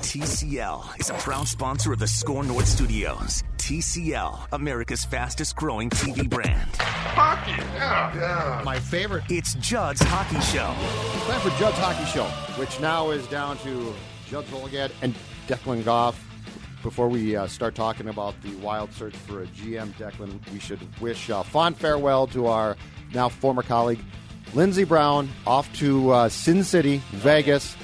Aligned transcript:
TCL 0.00 0.98
is 0.98 1.10
a 1.10 1.14
proud 1.14 1.46
sponsor 1.46 1.92
of 1.92 1.98
the 1.98 2.06
Score 2.08 2.42
North 2.42 2.66
Studios. 2.66 3.44
TCL, 3.58 4.48
America's 4.52 5.04
fastest 5.04 5.56
growing 5.56 5.90
TV 5.90 6.28
brand. 6.28 6.70
Hockey, 6.78 7.50
yeah, 7.74 8.14
yeah. 8.16 8.62
My 8.64 8.80
favorite. 8.80 9.24
It's 9.28 9.54
Judd's 9.56 10.00
Hockey 10.02 10.40
Show. 10.40 10.74
Time 11.30 11.40
for 11.40 11.50
Judd's 11.58 11.76
Hockey 11.78 12.06
Show, 12.06 12.24
which 12.58 12.80
now 12.80 13.10
is 13.10 13.26
down 13.26 13.58
to 13.58 13.94
Judd 14.26 14.46
Zulgad 14.46 14.90
and 15.02 15.14
Declan 15.46 15.84
Goff. 15.84 16.18
Before 16.82 17.08
we 17.08 17.36
uh, 17.36 17.46
start 17.46 17.74
talking 17.74 18.08
about 18.08 18.40
the 18.40 18.54
wild 18.56 18.92
search 18.94 19.14
for 19.14 19.42
a 19.42 19.46
GM, 19.48 19.92
Declan, 19.98 20.40
we 20.50 20.58
should 20.58 20.80
wish 21.00 21.28
uh, 21.28 21.42
fond 21.42 21.76
farewell 21.76 22.26
to 22.28 22.46
our 22.46 22.76
now 23.12 23.28
former 23.28 23.62
colleague, 23.62 24.00
Lindsey 24.54 24.84
Brown, 24.84 25.28
off 25.46 25.70
to 25.76 26.10
uh, 26.10 26.28
Sin 26.30 26.64
City, 26.64 27.02
Vegas 27.12 27.76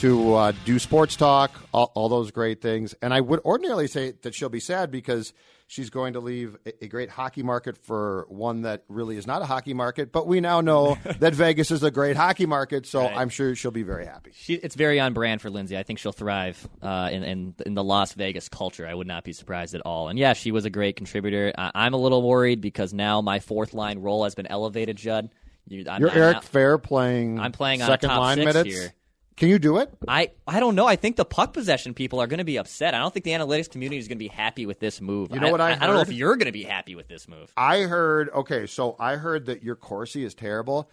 to 0.00 0.34
uh, 0.34 0.52
do 0.64 0.78
sports 0.78 1.14
talk, 1.14 1.50
all, 1.74 1.92
all, 1.94 2.08
those 2.08 2.30
great 2.30 2.62
things. 2.62 2.94
And 3.02 3.12
I 3.12 3.20
would 3.20 3.40
ordinarily 3.40 3.86
say 3.86 4.12
that 4.22 4.34
she'll 4.34 4.48
be 4.48 4.60
sad 4.60 4.90
because 4.90 5.34
she's 5.66 5.90
going 5.90 6.14
to 6.14 6.20
leave 6.20 6.56
a, 6.64 6.84
a, 6.84 6.88
great 6.88 7.10
hockey 7.10 7.42
market 7.42 7.76
for 7.76 8.24
one 8.30 8.62
that 8.62 8.84
really 8.88 9.18
is 9.18 9.26
not 9.26 9.42
a 9.42 9.44
hockey 9.44 9.74
market. 9.74 10.10
But 10.10 10.26
we 10.26 10.40
now 10.40 10.62
know 10.62 10.96
that 11.18 11.34
Vegas 11.34 11.70
is 11.70 11.82
a 11.82 11.90
great 11.90 12.16
hockey 12.16 12.46
market, 12.46 12.86
so 12.86 13.02
right. 13.02 13.14
I'm 13.14 13.28
sure 13.28 13.54
she'll 13.54 13.70
be 13.72 13.82
very 13.82 14.06
happy. 14.06 14.30
She, 14.34 14.54
it's 14.54 14.74
very 14.74 14.98
on 14.98 15.12
brand 15.12 15.42
for 15.42 15.50
Lindsey. 15.50 15.76
I 15.76 15.82
think 15.82 15.98
she'll 15.98 16.12
thrive 16.12 16.66
uh, 16.80 17.10
in, 17.12 17.22
in, 17.22 17.54
in 17.66 17.74
the 17.74 17.84
Las 17.84 18.14
Vegas 18.14 18.48
culture. 18.48 18.86
I 18.86 18.94
would 18.94 19.06
not 19.06 19.22
be 19.22 19.34
surprised 19.34 19.74
at 19.74 19.82
all. 19.84 20.08
And 20.08 20.18
yeah, 20.18 20.32
she 20.32 20.50
was 20.50 20.64
a 20.64 20.70
great 20.70 20.96
contributor. 20.96 21.52
I, 21.58 21.72
I'm 21.74 21.92
a 21.92 21.98
little 21.98 22.22
worried 22.22 22.62
because 22.62 22.94
now 22.94 23.20
my 23.20 23.38
fourth 23.38 23.74
line 23.74 23.98
role 23.98 24.24
has 24.24 24.34
been 24.34 24.46
elevated, 24.46 24.96
Judd. 24.96 25.30
You, 25.68 25.84
are 25.88 26.10
Eric 26.10 26.36
now, 26.36 26.40
Fehr 26.40 26.82
playing. 26.82 27.38
I'm 27.38 27.52
playing 27.52 27.80
second 27.80 28.10
on 28.10 28.16
top 28.16 28.20
line 28.20 28.36
six 28.38 28.54
minutes. 28.54 28.74
here. 28.74 28.94
Can 29.40 29.48
you 29.48 29.58
do 29.58 29.78
it? 29.78 29.90
I, 30.06 30.32
I 30.46 30.60
don't 30.60 30.74
know. 30.74 30.86
I 30.86 30.96
think 30.96 31.16
the 31.16 31.24
puck 31.24 31.54
possession 31.54 31.94
people 31.94 32.20
are 32.20 32.26
going 32.26 32.38
to 32.38 32.44
be 32.44 32.58
upset. 32.58 32.92
I 32.92 32.98
don't 32.98 33.12
think 33.12 33.24
the 33.24 33.30
analytics 33.30 33.70
community 33.70 33.96
is 33.96 34.06
going 34.06 34.18
to 34.18 34.22
be 34.22 34.28
happy 34.28 34.66
with 34.66 34.80
this 34.80 35.00
move. 35.00 35.30
You 35.32 35.40
know 35.40 35.50
what 35.50 35.62
I, 35.62 35.70
I, 35.70 35.76
I 35.76 35.86
don't 35.86 35.94
know 35.94 36.02
if 36.02 36.12
you're 36.12 36.36
going 36.36 36.44
to 36.44 36.52
be 36.52 36.62
happy 36.62 36.94
with 36.94 37.08
this 37.08 37.26
move. 37.26 37.50
I 37.56 37.80
heard. 37.80 38.28
Okay, 38.28 38.66
so 38.66 38.96
I 39.00 39.16
heard 39.16 39.46
that 39.46 39.62
your 39.62 39.76
Corsi 39.76 40.24
is 40.24 40.34
terrible, 40.34 40.90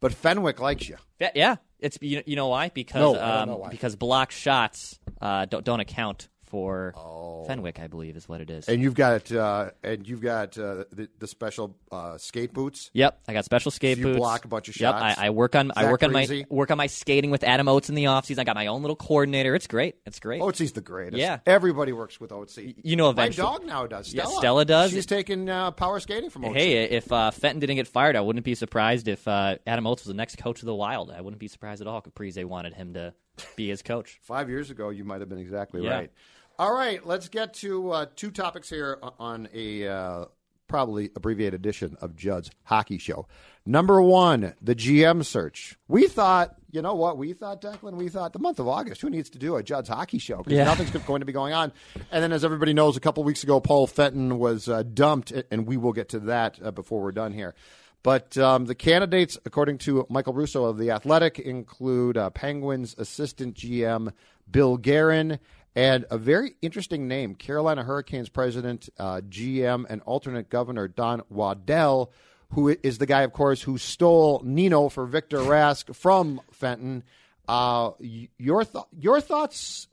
but 0.00 0.12
Fenwick 0.12 0.58
likes 0.58 0.88
you. 0.88 0.96
Yeah, 1.20 1.56
it's 1.78 1.96
you, 2.00 2.24
you 2.26 2.34
know 2.34 2.48
why? 2.48 2.70
Because 2.70 3.14
no, 3.14 3.22
um, 3.22 3.48
why. 3.60 3.68
because 3.68 3.94
block 3.94 4.32
shots 4.32 4.98
uh, 5.20 5.44
don't 5.44 5.64
don't 5.64 5.78
account 5.78 6.28
for 6.54 6.94
oh. 6.96 7.42
Fenwick, 7.46 7.80
I 7.80 7.88
believe, 7.88 8.16
is 8.16 8.28
what 8.28 8.40
it 8.40 8.48
is. 8.48 8.68
And 8.68 8.80
you've 8.80 8.94
got 8.94 9.32
uh, 9.32 9.70
and 9.82 10.06
you've 10.06 10.20
got 10.20 10.56
uh, 10.56 10.84
the, 10.92 11.08
the, 11.18 11.26
special 11.26 11.74
uh, 11.90 12.16
skate 12.16 12.52
boots. 12.52 12.92
Yep, 12.92 13.22
I 13.26 13.32
got 13.32 13.44
special 13.44 13.72
skate 13.72 13.96
so 13.96 14.04
boots. 14.04 14.14
You 14.14 14.20
block 14.20 14.44
a 14.44 14.48
bunch 14.48 14.68
of 14.68 14.74
shots. 14.74 15.02
Yep, 15.02 15.18
I, 15.18 15.26
I 15.26 15.30
work 15.30 15.56
on 15.56 15.72
I 15.74 15.90
work 15.90 16.04
on 16.04 16.12
my 16.12 16.44
work 16.48 16.70
on 16.70 16.78
my 16.78 16.86
skating 16.86 17.32
with 17.32 17.42
Adam 17.42 17.66
Oates 17.66 17.88
in 17.88 17.96
the 17.96 18.06
off 18.06 18.26
season. 18.26 18.42
I 18.42 18.44
got 18.44 18.54
my 18.54 18.68
own 18.68 18.82
little 18.82 18.94
coordinator. 18.94 19.56
It's 19.56 19.66
great. 19.66 19.96
It's 20.06 20.20
great. 20.20 20.40
Oates's 20.40 20.70
the 20.70 20.80
greatest. 20.80 21.18
Yeah, 21.18 21.40
everybody 21.44 21.92
works 21.92 22.20
with 22.20 22.30
Oates. 22.30 22.56
You 22.56 22.94
know, 22.94 23.10
eventually. 23.10 23.44
My 23.44 23.52
dog 23.52 23.66
now 23.66 23.86
does. 23.88 24.06
Stella. 24.10 24.30
Yeah, 24.30 24.38
Stella 24.38 24.64
does. 24.64 24.92
She's 24.92 25.06
taking 25.06 25.50
uh, 25.50 25.72
power 25.72 25.98
skating 25.98 26.30
from 26.30 26.44
Oates. 26.44 26.54
Hey, 26.54 26.84
if 26.84 27.10
uh, 27.10 27.32
Fenton 27.32 27.58
didn't 27.58 27.76
get 27.76 27.88
fired, 27.88 28.14
I 28.14 28.20
wouldn't 28.20 28.44
be 28.44 28.54
surprised 28.54 29.08
if 29.08 29.26
uh, 29.26 29.56
Adam 29.66 29.88
Oates 29.88 30.04
was 30.04 30.08
the 30.08 30.14
next 30.14 30.38
coach 30.38 30.60
of 30.60 30.66
the 30.66 30.74
Wild. 30.74 31.10
I 31.10 31.20
wouldn't 31.20 31.40
be 31.40 31.48
surprised 31.48 31.80
at 31.80 31.88
all. 31.88 32.00
Caprize 32.00 32.44
wanted 32.44 32.74
him 32.74 32.94
to 32.94 33.12
be 33.56 33.68
his 33.68 33.82
coach. 33.82 34.20
Five 34.22 34.48
years 34.48 34.70
ago, 34.70 34.90
you 34.90 35.04
might 35.04 35.20
have 35.20 35.28
been 35.28 35.38
exactly 35.38 35.82
yeah. 35.82 35.94
right. 35.94 36.10
All 36.58 36.72
right, 36.72 37.04
let's 37.04 37.28
get 37.28 37.54
to 37.54 37.90
uh, 37.90 38.06
two 38.14 38.30
topics 38.30 38.70
here 38.70 38.98
on 39.18 39.48
a 39.52 39.88
uh, 39.88 40.24
probably 40.68 41.10
abbreviated 41.16 41.54
edition 41.58 41.96
of 42.00 42.14
Judd's 42.14 42.48
Hockey 42.62 42.98
Show. 42.98 43.26
Number 43.66 44.00
one, 44.00 44.54
the 44.62 44.76
GM 44.76 45.24
search. 45.24 45.76
We 45.88 46.06
thought, 46.06 46.54
you 46.70 46.80
know 46.80 46.94
what? 46.94 47.18
We 47.18 47.32
thought, 47.32 47.60
Declan, 47.60 47.94
we 47.94 48.08
thought 48.08 48.32
the 48.32 48.38
month 48.38 48.60
of 48.60 48.68
August, 48.68 49.00
who 49.00 49.10
needs 49.10 49.30
to 49.30 49.38
do 49.38 49.56
a 49.56 49.64
Judd's 49.64 49.88
Hockey 49.88 50.18
Show? 50.18 50.38
Because 50.38 50.52
Yeah. 50.52 50.64
nothing's 50.64 50.90
going 51.04 51.20
to 51.20 51.26
be 51.26 51.32
going 51.32 51.52
on. 51.52 51.72
And 52.12 52.22
then, 52.22 52.30
as 52.32 52.44
everybody 52.44 52.72
knows, 52.72 52.96
a 52.96 53.00
couple 53.00 53.24
weeks 53.24 53.42
ago, 53.42 53.58
Paul 53.60 53.88
Fenton 53.88 54.38
was 54.38 54.68
uh, 54.68 54.84
dumped, 54.84 55.32
and 55.50 55.66
we 55.66 55.76
will 55.76 55.92
get 55.92 56.10
to 56.10 56.20
that 56.20 56.60
uh, 56.62 56.70
before 56.70 57.02
we're 57.02 57.10
done 57.12 57.32
here. 57.32 57.56
But 58.04 58.36
um, 58.38 58.66
the 58.66 58.74
candidates, 58.76 59.38
according 59.44 59.78
to 59.78 60.06
Michael 60.08 60.34
Russo 60.34 60.66
of 60.66 60.78
The 60.78 60.90
Athletic, 60.92 61.38
include 61.40 62.16
uh, 62.16 62.30
Penguins 62.30 62.94
assistant 62.98 63.56
GM 63.56 64.12
Bill 64.48 64.76
Guerin 64.76 65.38
and 65.74 66.04
a 66.10 66.18
very 66.18 66.54
interesting 66.62 67.08
name 67.08 67.34
Carolina 67.34 67.82
Hurricanes 67.82 68.28
president, 68.28 68.88
uh, 68.98 69.20
GM, 69.28 69.84
and 69.88 70.02
alternate 70.02 70.48
governor 70.48 70.88
Don 70.88 71.22
Waddell, 71.28 72.12
who 72.50 72.68
is 72.82 72.98
the 72.98 73.06
guy, 73.06 73.22
of 73.22 73.32
course, 73.32 73.62
who 73.62 73.78
stole 73.78 74.40
Nino 74.44 74.88
for 74.88 75.06
Victor 75.06 75.38
Rask 75.38 75.94
from 75.94 76.40
Fenton. 76.52 77.02
Uh, 77.46 77.90
your, 77.98 78.64
th- 78.64 78.84
your 78.98 79.20
thoughts 79.20 79.88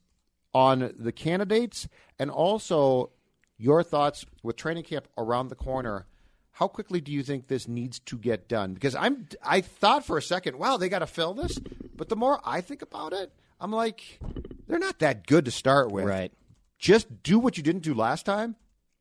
on 0.54 0.94
the 0.98 1.12
candidates 1.12 1.88
and 2.18 2.30
also 2.30 3.12
your 3.58 3.84
thoughts 3.84 4.26
with 4.44 4.56
training 4.56 4.84
camp 4.84 5.08
around 5.18 5.50
the 5.50 5.56
corner 5.56 6.06
how 6.62 6.68
quickly 6.68 7.02
do 7.02 7.12
you 7.12 7.24
think 7.24 7.48
this 7.48 7.68
needs 7.68 8.00
to 8.00 8.18
get 8.18 8.48
done? 8.48 8.74
Because 8.74 8.94
I'm 8.94 9.28
I 9.44 9.62
thought 9.62 10.06
for 10.06 10.18
a 10.18 10.22
second, 10.22 10.60
wow, 10.60 10.78
they 10.78 10.90
got 10.90 11.00
to 11.00 11.08
fill 11.08 11.34
this, 11.34 11.58
but 11.96 12.10
the 12.10 12.16
more 12.16 12.40
I 12.44 12.62
think 12.62 12.82
about 12.82 13.14
it, 13.14 13.34
I'm 13.60 13.72
like, 13.72 14.20
they're 14.72 14.80
not 14.80 15.00
that 15.00 15.28
good 15.28 15.44
to 15.46 15.52
start 15.52 15.92
with. 15.92 16.06
Right. 16.06 16.32
Just 16.80 17.24
do 17.24 17.38
what 17.38 17.58
you 17.58 17.64
didn't 17.64 17.84
do 17.84 17.94
last 17.94 18.26
time. 18.26 18.56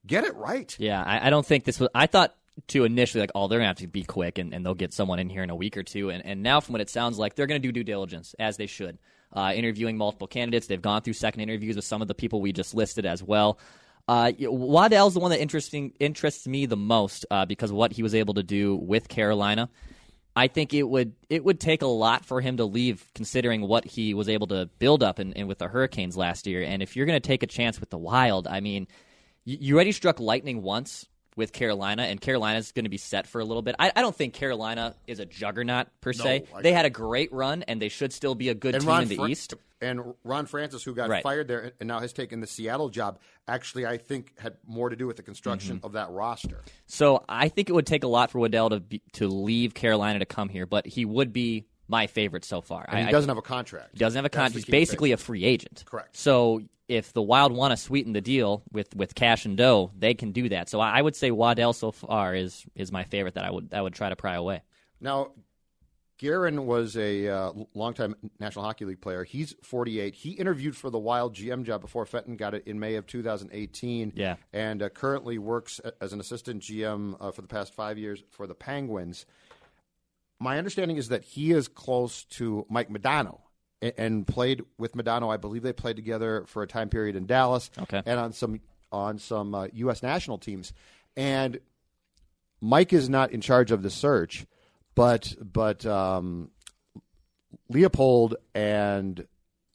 Get 0.04 0.24
it 0.24 0.34
right. 0.34 0.74
Yeah, 0.80 1.00
I, 1.00 1.28
I 1.28 1.30
don't 1.30 1.46
think 1.46 1.62
this 1.62 1.78
was. 1.78 1.88
I 1.94 2.06
thought 2.06 2.34
to 2.68 2.84
initially 2.84 3.20
like, 3.20 3.30
oh, 3.36 3.46
they're 3.46 3.60
gonna 3.60 3.68
have 3.68 3.76
to 3.76 3.86
be 3.86 4.02
quick 4.02 4.38
and, 4.38 4.52
and 4.52 4.66
they'll 4.66 4.74
get 4.74 4.92
someone 4.92 5.20
in 5.20 5.30
here 5.30 5.44
in 5.44 5.50
a 5.50 5.54
week 5.54 5.76
or 5.76 5.84
two. 5.84 6.10
And, 6.10 6.26
and 6.26 6.42
now, 6.42 6.58
from 6.58 6.72
what 6.72 6.80
it 6.80 6.90
sounds 6.90 7.18
like, 7.18 7.36
they're 7.36 7.46
gonna 7.46 7.60
do 7.60 7.70
due 7.70 7.84
diligence 7.84 8.34
as 8.40 8.56
they 8.56 8.66
should. 8.66 8.98
Uh, 9.32 9.52
interviewing 9.54 9.96
multiple 9.96 10.26
candidates, 10.26 10.66
they've 10.66 10.82
gone 10.82 11.02
through 11.02 11.12
second 11.12 11.40
interviews 11.40 11.76
with 11.76 11.84
some 11.84 12.02
of 12.02 12.08
the 12.08 12.14
people 12.14 12.40
we 12.40 12.52
just 12.52 12.74
listed 12.74 13.06
as 13.06 13.22
well. 13.22 13.56
Uh, 14.08 14.32
Waddell's 14.40 15.14
the 15.14 15.20
one 15.20 15.30
that 15.30 15.40
interesting 15.40 15.92
interests 16.00 16.48
me 16.48 16.66
the 16.66 16.76
most 16.76 17.26
uh, 17.30 17.46
because 17.46 17.70
what 17.70 17.92
he 17.92 18.02
was 18.02 18.12
able 18.16 18.34
to 18.34 18.42
do 18.42 18.74
with 18.74 19.08
Carolina. 19.08 19.70
I 20.36 20.46
think 20.48 20.72
it 20.74 20.84
would 20.84 21.12
it 21.28 21.44
would 21.44 21.58
take 21.60 21.82
a 21.82 21.86
lot 21.86 22.24
for 22.24 22.40
him 22.40 22.56
to 22.58 22.64
leave, 22.64 23.04
considering 23.14 23.62
what 23.62 23.84
he 23.84 24.14
was 24.14 24.28
able 24.28 24.46
to 24.48 24.66
build 24.78 25.02
up 25.02 25.18
in 25.18 25.46
with 25.46 25.58
the 25.58 25.68
Hurricanes 25.68 26.16
last 26.16 26.46
year. 26.46 26.62
And 26.62 26.82
if 26.82 26.96
you're 26.96 27.06
going 27.06 27.20
to 27.20 27.26
take 27.26 27.42
a 27.42 27.46
chance 27.48 27.80
with 27.80 27.90
the 27.90 27.98
Wild, 27.98 28.46
I 28.46 28.60
mean, 28.60 28.86
you, 29.44 29.58
you 29.60 29.74
already 29.74 29.92
struck 29.92 30.20
lightning 30.20 30.62
once 30.62 31.06
with 31.36 31.52
Carolina, 31.52 32.02
and 32.02 32.20
Carolina's 32.20 32.72
going 32.72 32.84
to 32.84 32.90
be 32.90 32.96
set 32.98 33.26
for 33.26 33.40
a 33.40 33.44
little 33.44 33.62
bit. 33.62 33.74
I, 33.78 33.92
I 33.94 34.00
don't 34.02 34.14
think 34.14 34.34
Carolina 34.34 34.94
is 35.06 35.20
a 35.20 35.26
juggernaut 35.26 35.86
per 36.00 36.12
se. 36.12 36.44
I- 36.54 36.62
they 36.62 36.72
had 36.72 36.84
a 36.84 36.90
great 36.90 37.32
run, 37.32 37.62
and 37.64 37.80
they 37.80 37.88
should 37.88 38.12
still 38.12 38.34
be 38.34 38.48
a 38.50 38.54
good 38.54 38.74
And 38.74 38.82
team 38.82 38.88
Ron 38.88 39.02
in 39.04 39.08
the 39.08 39.16
Fra- 39.16 39.28
East. 39.28 39.54
And 39.80 40.14
Ron 40.24 40.46
Francis, 40.46 40.82
who 40.84 40.94
got 40.94 41.08
Right. 41.08 41.22
fired 41.22 41.48
there 41.48 41.72
and 41.80 41.86
now 41.88 42.00
has 42.00 42.12
taken 42.12 42.40
the 42.40 42.46
Seattle 42.46 42.88
job, 42.88 43.18
actually 43.48 43.86
I 43.86 43.96
think 43.96 44.38
had 44.38 44.56
more 44.66 44.88
to 44.90 44.96
do 44.96 45.06
with 45.06 45.16
the 45.16 45.22
construction 45.22 45.76
Mm-hmm. 45.76 45.86
of 45.86 45.92
that 45.92 46.10
roster. 46.10 46.62
So 46.86 47.24
I 47.28 47.48
think 47.48 47.68
it 47.68 47.72
would 47.72 47.86
take 47.86 48.04
a 48.04 48.08
lot 48.08 48.30
for 48.30 48.38
Waddell 48.38 48.70
to 48.70 48.80
be, 48.80 49.02
to 49.14 49.28
leave 49.28 49.74
Carolina 49.74 50.18
to 50.20 50.26
come 50.26 50.48
here, 50.48 50.66
but 50.66 50.86
he 50.86 51.04
would 51.04 51.32
be 51.32 51.66
my 51.88 52.06
favorite 52.06 52.44
so 52.44 52.60
far. 52.60 52.84
And 52.88 52.98
I- 52.98 53.04
he 53.06 53.10
doesn't 53.10 53.28
have 53.28 53.38
a 53.38 53.42
contract. 53.42 53.90
He 53.92 53.98
doesn't 53.98 54.16
have 54.16 54.24
a 54.24 54.28
contract. 54.28 54.54
He's 54.54 54.64
basically 54.66 55.12
a 55.12 55.16
free 55.16 55.44
agent. 55.44 55.82
Correct. 55.86 56.16
So 56.16 56.60
if 56.88 57.12
the 57.12 57.22
Wild 57.22 57.52
want 57.52 57.72
to 57.72 57.76
sweeten 57.76 58.12
the 58.12 58.20
deal 58.20 58.62
with, 58.72 58.94
with 58.96 59.14
cash 59.14 59.44
and 59.44 59.56
dough, 59.56 59.90
they 59.96 60.12
can 60.14 60.32
do 60.32 60.48
that. 60.50 60.68
So 60.68 60.80
I, 60.80 60.98
I 60.98 61.02
would 61.02 61.16
say 61.16 61.30
Waddell 61.30 61.72
so 61.72 61.90
far 61.92 62.34
is 62.34 62.64
is 62.74 62.90
my 62.92 63.04
favorite 63.04 63.34
that 63.34 63.44
I 63.44 63.50
would 63.50 63.72
I 63.72 63.80
would 63.80 63.94
try 63.94 64.08
to 64.08 64.16
pry 64.16 64.34
away. 64.34 64.62
Now, 65.00 65.30
Guerin 66.20 66.66
was 66.66 66.98
a 66.98 67.28
uh, 67.28 67.52
longtime 67.74 68.14
National 68.38 68.62
Hockey 68.66 68.84
League 68.84 69.00
player. 69.00 69.24
He's 69.24 69.54
48. 69.62 70.14
He 70.14 70.32
interviewed 70.32 70.76
for 70.76 70.90
the 70.90 70.98
Wild 70.98 71.34
GM 71.34 71.64
job 71.64 71.80
before 71.80 72.04
Fenton 72.04 72.36
got 72.36 72.52
it 72.52 72.64
in 72.66 72.78
May 72.78 72.96
of 72.96 73.06
2018. 73.06 74.12
Yeah. 74.14 74.36
And 74.52 74.82
uh, 74.82 74.90
currently 74.90 75.38
works 75.38 75.80
as 75.98 76.12
an 76.12 76.20
assistant 76.20 76.62
GM 76.62 77.16
uh, 77.18 77.30
for 77.30 77.40
the 77.40 77.48
past 77.48 77.72
five 77.72 77.96
years 77.96 78.22
for 78.28 78.46
the 78.46 78.54
Penguins. 78.54 79.24
My 80.38 80.58
understanding 80.58 80.98
is 80.98 81.08
that 81.08 81.24
he 81.24 81.52
is 81.52 81.68
close 81.68 82.24
to 82.24 82.66
Mike 82.68 82.90
Modano 82.90 83.38
and, 83.80 83.92
and 83.96 84.26
played 84.26 84.62
with 84.76 84.92
Modano. 84.92 85.32
I 85.32 85.38
believe 85.38 85.62
they 85.62 85.72
played 85.72 85.96
together 85.96 86.44
for 86.48 86.62
a 86.62 86.66
time 86.66 86.90
period 86.90 87.16
in 87.16 87.24
Dallas 87.24 87.70
Okay. 87.78 88.02
and 88.04 88.20
on 88.20 88.32
some 88.34 88.60
on 88.92 89.18
some 89.18 89.54
uh, 89.54 89.68
U.S. 89.72 90.02
national 90.02 90.36
teams. 90.36 90.74
And 91.16 91.60
Mike 92.60 92.92
is 92.92 93.08
not 93.08 93.30
in 93.32 93.40
charge 93.40 93.70
of 93.70 93.82
the 93.82 93.88
search, 93.90 94.44
but 95.00 95.34
but 95.40 95.86
um, 95.86 96.50
Leopold 97.70 98.36
and 98.54 99.26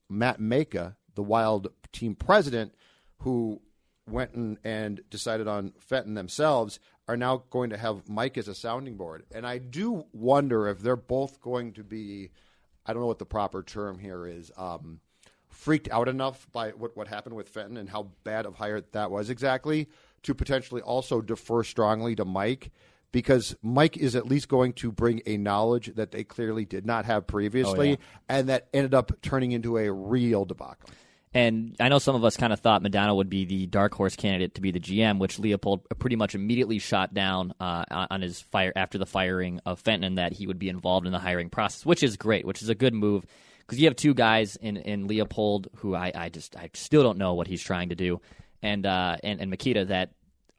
Matt 0.07 0.39
Majka, 0.39 0.95
the 1.15 1.23
Wild 1.23 1.69
team 1.91 2.13
president, 2.13 2.75
who 3.21 3.59
went 4.07 4.35
and, 4.35 4.59
and 4.63 5.01
decided 5.09 5.47
on 5.47 5.73
Fenton 5.79 6.13
themselves, 6.13 6.79
are 7.07 7.17
now 7.17 7.43
going 7.49 7.71
to 7.71 7.77
have 7.77 8.07
Mike 8.07 8.37
as 8.37 8.47
a 8.47 8.53
sounding 8.53 8.97
board. 8.97 9.23
And 9.33 9.47
I 9.47 9.57
do 9.57 10.05
wonder 10.13 10.67
if 10.67 10.77
they're 10.81 10.95
both 10.95 11.41
going 11.41 11.73
to 11.73 11.83
be, 11.83 12.29
I 12.85 12.93
don't 12.93 13.01
know 13.01 13.07
what 13.07 13.17
the 13.17 13.25
proper 13.25 13.63
term 13.63 13.97
here 13.97 14.27
is, 14.27 14.51
um, 14.57 14.99
freaked 15.49 15.89
out 15.89 16.07
enough 16.07 16.45
by 16.51 16.69
what, 16.69 16.95
what 16.95 17.07
happened 17.07 17.35
with 17.35 17.49
Fenton 17.49 17.77
and 17.77 17.89
how 17.89 18.11
bad 18.23 18.45
of 18.45 18.53
hire 18.53 18.81
that 18.91 19.09
was 19.09 19.31
exactly 19.31 19.89
to 20.21 20.35
potentially 20.35 20.83
also 20.83 21.19
defer 21.19 21.63
strongly 21.63 22.15
to 22.15 22.25
Mike 22.25 22.69
because 23.15 23.55
Mike 23.61 23.95
is 23.95 24.13
at 24.17 24.27
least 24.27 24.49
going 24.49 24.73
to 24.73 24.91
bring 24.91 25.21
a 25.25 25.37
knowledge 25.37 25.89
that 25.95 26.11
they 26.11 26.25
clearly 26.25 26.65
did 26.65 26.85
not 26.85 27.05
have 27.05 27.25
previously 27.25 27.97
and 28.27 28.49
that 28.49 28.67
ended 28.73 28.93
up 28.93 29.09
turning 29.21 29.53
into 29.53 29.77
a 29.77 29.89
real 29.89 30.43
debacle. 30.43 30.89
And 31.33 31.77
I 31.79 31.87
know 31.87 31.97
some 31.97 32.17
of 32.17 32.25
us 32.25 32.35
kind 32.35 32.51
of 32.51 32.59
thought 32.59 32.83
Modano 32.83 33.15
would 33.15 33.29
be 33.29 33.45
the 33.45 33.67
dark 33.67 33.93
horse 33.93 34.17
candidate 34.17 34.55
to 34.55 34.61
be 34.61 34.71
the 34.71 34.81
GM, 34.81 35.17
which 35.19 35.39
Leopold 35.39 35.87
pretty 35.97 36.17
much 36.17 36.35
immediately 36.35 36.77
shot 36.77 37.13
down 37.13 37.53
uh, 37.61 37.85
on 37.89 38.21
his 38.21 38.41
fire 38.41 38.73
after 38.75 38.97
the 38.97 39.05
firing 39.05 39.61
of 39.65 39.79
Fenton, 39.79 40.15
that 40.15 40.33
he 40.33 40.45
would 40.45 40.59
be 40.59 40.67
involved 40.67 41.05
in 41.05 41.13
the 41.13 41.19
hiring 41.19 41.49
process, 41.49 41.85
which 41.85 42.03
is 42.03 42.17
great, 42.17 42.45
which 42.45 42.61
is 42.61 42.67
a 42.67 42.75
good 42.75 42.93
move. 42.93 43.25
Because 43.59 43.79
you 43.79 43.85
have 43.87 43.95
two 43.95 44.13
guys 44.13 44.57
in, 44.57 44.75
in 44.75 45.07
Leopold 45.07 45.69
who 45.77 45.95
I, 45.95 46.11
I 46.13 46.27
just 46.27 46.57
I 46.57 46.69
still 46.73 47.01
don't 47.01 47.17
know 47.17 47.33
what 47.33 47.47
he's 47.47 47.63
trying 47.63 47.89
to 47.89 47.95
do, 47.95 48.19
and 48.61 48.85
uh, 48.85 49.15
and 49.23 49.39
and 49.39 49.49
Makita 49.49 49.87
that 49.87 50.11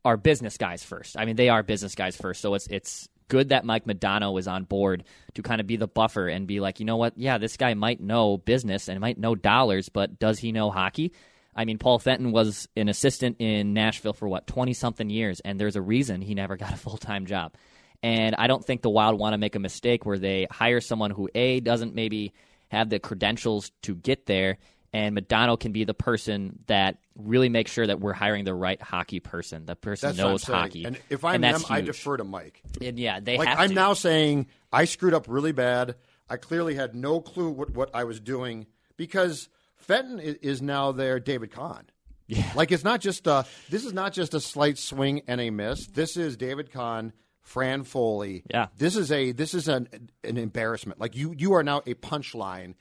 are 0.07 0.17
business 0.17 0.57
guys 0.57 0.85
first. 0.85 1.19
I 1.19 1.25
mean, 1.25 1.37
they 1.37 1.49
are 1.49 1.63
business 1.63 1.95
guys 1.95 2.17
first, 2.17 2.41
so 2.41 2.55
it's 2.55 2.69
it's 2.69 3.09
good 3.29 3.49
that 3.49 3.65
Mike 3.65 3.85
Modano 3.87 4.33
was 4.33 4.47
on 4.47 4.63
board 4.63 5.03
to 5.35 5.43
kind 5.43 5.61
of 5.61 5.67
be 5.67 5.77
the 5.77 5.89
buffer 5.89 6.29
and 6.29 6.47
be 6.47 6.61
like, 6.61 6.79
you 6.79 6.87
know 6.87 6.97
what? 6.97 7.19
Yeah, 7.19 7.39
this 7.39 7.57
guy 7.57 7.75
might 7.75 8.01
know 8.01 8.39
business 8.39 8.89
and 8.89 9.01
might 9.01 9.19
know 9.19 9.35
dollars, 9.35 9.89
but 9.89 10.21
does 10.21 10.39
he 10.39 10.53
know 10.53 10.71
hockey? 10.71 11.13
I 11.57 11.65
mean, 11.65 11.79
Paul 11.79 11.99
Fenton 11.99 12.31
was 12.31 12.69
an 12.77 12.89
assistant 12.89 13.37
in 13.41 13.73
Nashville 13.73 14.13
for 14.13 14.29
what, 14.29 14.47
20 14.47 14.75
something 14.75 15.11
years, 15.11 15.41
and 15.41 15.59
there's 15.59 15.75
a 15.75 15.83
reason 15.83 16.21
he 16.21 16.35
never 16.35 16.57
got 16.65 16.73
a 16.73 16.77
full 16.77 16.99
time 16.99 17.27
job. 17.27 17.55
And 18.03 18.37
I 18.37 18.47
don't 18.47 18.65
think 18.65 18.83
the 18.83 18.91
Wild 18.91 19.19
want 19.19 19.33
to 19.35 19.39
make 19.39 19.57
a 19.57 19.61
mistake 19.61 20.07
where 20.07 20.19
they 20.19 20.47
hire 20.51 20.81
someone 20.81 21.11
who, 21.11 21.29
A, 21.35 21.61
doesn't 21.61 21.95
maybe 21.95 22.33
have 22.69 22.91
the 22.91 23.01
credentials 23.01 23.73
to 23.83 23.97
get 23.97 24.27
there, 24.27 24.59
and 24.93 25.17
Modano 25.17 25.59
can 25.59 25.73
be 25.73 25.85
the 25.85 25.95
person 25.95 26.59
that 26.67 26.99
really 27.17 27.49
makes 27.49 27.71
sure 27.71 27.87
that 27.87 28.01
we're 28.01 28.13
hiring 28.13 28.45
the 28.45 28.55
right 28.55 28.81
hockey 28.81 29.21
person. 29.21 29.67
The 29.67 29.77
person 29.77 30.09
That's 30.09 30.19
knows 30.19 30.49
what 30.49 30.57
I'm 30.57 30.63
saying. 30.63 30.63
hockey. 30.63 30.85
And 30.85 30.99
if 31.11 31.25
I'm 31.25 31.41
that's 31.41 31.63
them, 31.65 31.73
I 31.73 31.81
defer 31.81 32.17
to 32.17 32.25
Mike. 32.25 32.63
And 32.81 32.99
yeah, 32.99 33.21
they 33.21 33.39
like 33.39 33.49
have 33.49 33.59
I'm 33.59 33.69
to. 33.71 33.75
now 33.75 33.93
saying 33.95 34.47
I 34.73 34.85
screwed 34.85 35.15
up 35.15 35.27
really 35.29 35.53
bad. 35.53 35.97
I 36.29 36.37
clearly 36.37 36.75
had 36.75 36.95
no 36.95 37.21
clue 37.21 37.51
what, 37.51 37.71
what 37.71 37.91
I 37.95 38.05
was 38.05 38.21
doing 38.21 38.67
because 38.97 39.49
Fenton 39.77 40.19
is, 40.19 40.35
is 40.37 40.63
now 40.63 40.93
their 40.93 41.21
David 41.21 41.53
Kahn. 41.53 41.85
Yeah. 42.27 42.51
Like 42.55 42.73
it's 42.73 42.85
not 42.85 43.01
just 43.01 43.27
a 43.27 43.47
this 43.71 43.85
is 43.85 43.93
not 43.93 44.13
just 44.13 44.35
a 44.35 44.41
slight 44.41 44.79
swing 44.79 45.23
and 45.29 45.41
a 45.41 45.51
miss. 45.51 45.87
This 45.87 46.17
is 46.17 46.37
David 46.37 46.73
Kahn, 46.73 47.13
Fran 47.41 47.85
Foley. 47.85 48.43
Yeah. 48.51 48.67
This 48.77 48.97
is 48.97 49.13
a 49.13 49.31
this 49.33 49.55
is 49.55 49.69
an 49.69 49.89
an 50.25 50.37
embarrassment. 50.37 51.01
Like 51.01 51.15
you 51.15 51.35
you 51.37 51.55
are 51.55 51.63
now 51.63 51.83
a 51.87 51.95
punchline 51.95 52.75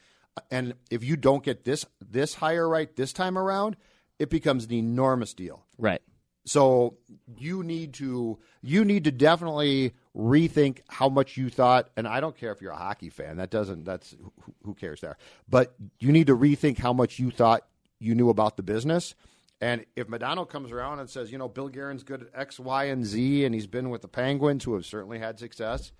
and 0.51 0.73
if 0.89 1.03
you 1.03 1.15
don't 1.15 1.43
get 1.43 1.63
this 1.63 1.85
this 2.01 2.35
hire 2.35 2.67
right 2.67 2.93
this 2.95 3.13
time 3.13 3.37
around, 3.37 3.75
it 4.19 4.29
becomes 4.29 4.65
an 4.65 4.73
enormous 4.73 5.33
deal. 5.33 5.65
right. 5.77 6.01
So 6.47 6.97
you 7.37 7.63
need 7.63 7.95
to 7.95 8.37
you 8.61 8.85
need 8.85 9.05
to 9.05 9.11
definitely 9.11 9.93
rethink 10.15 10.81
how 10.87 11.09
much 11.09 11.37
you 11.37 11.49
thought. 11.49 11.89
And 11.97 12.07
I 12.07 12.19
don't 12.19 12.37
care 12.37 12.51
if 12.51 12.61
you're 12.61 12.71
a 12.71 12.77
hockey 12.77 13.09
fan. 13.09 13.37
That 13.37 13.49
doesn't. 13.49 13.83
That's 13.83 14.11
who, 14.11 14.53
who 14.63 14.73
cares 14.75 15.01
there. 15.01 15.17
But 15.49 15.75
you 15.99 16.11
need 16.11 16.27
to 16.27 16.38
rethink 16.38 16.77
how 16.77 16.93
much 16.93 17.17
you 17.17 17.31
thought 17.31 17.65
you 17.99 18.13
knew 18.13 18.29
about 18.29 18.57
the 18.57 18.63
business. 18.63 19.15
And 19.61 19.85
if 19.95 20.07
Modano 20.07 20.47
comes 20.47 20.71
around 20.71 20.99
and 20.99 21.09
says, 21.09 21.31
you 21.31 21.38
know, 21.38 21.47
Bill 21.47 21.69
Guerin's 21.69 22.03
good 22.03 22.23
at 22.23 22.27
X, 22.35 22.59
Y, 22.59 22.83
and 22.85 23.05
Z, 23.05 23.45
and 23.45 23.55
he's 23.55 23.67
been 23.67 23.89
with 23.89 24.01
the 24.01 24.07
Penguins, 24.07 24.65
who 24.65 24.73
have 24.75 24.85
certainly 24.85 25.17
had 25.17 25.39
success, 25.39 25.93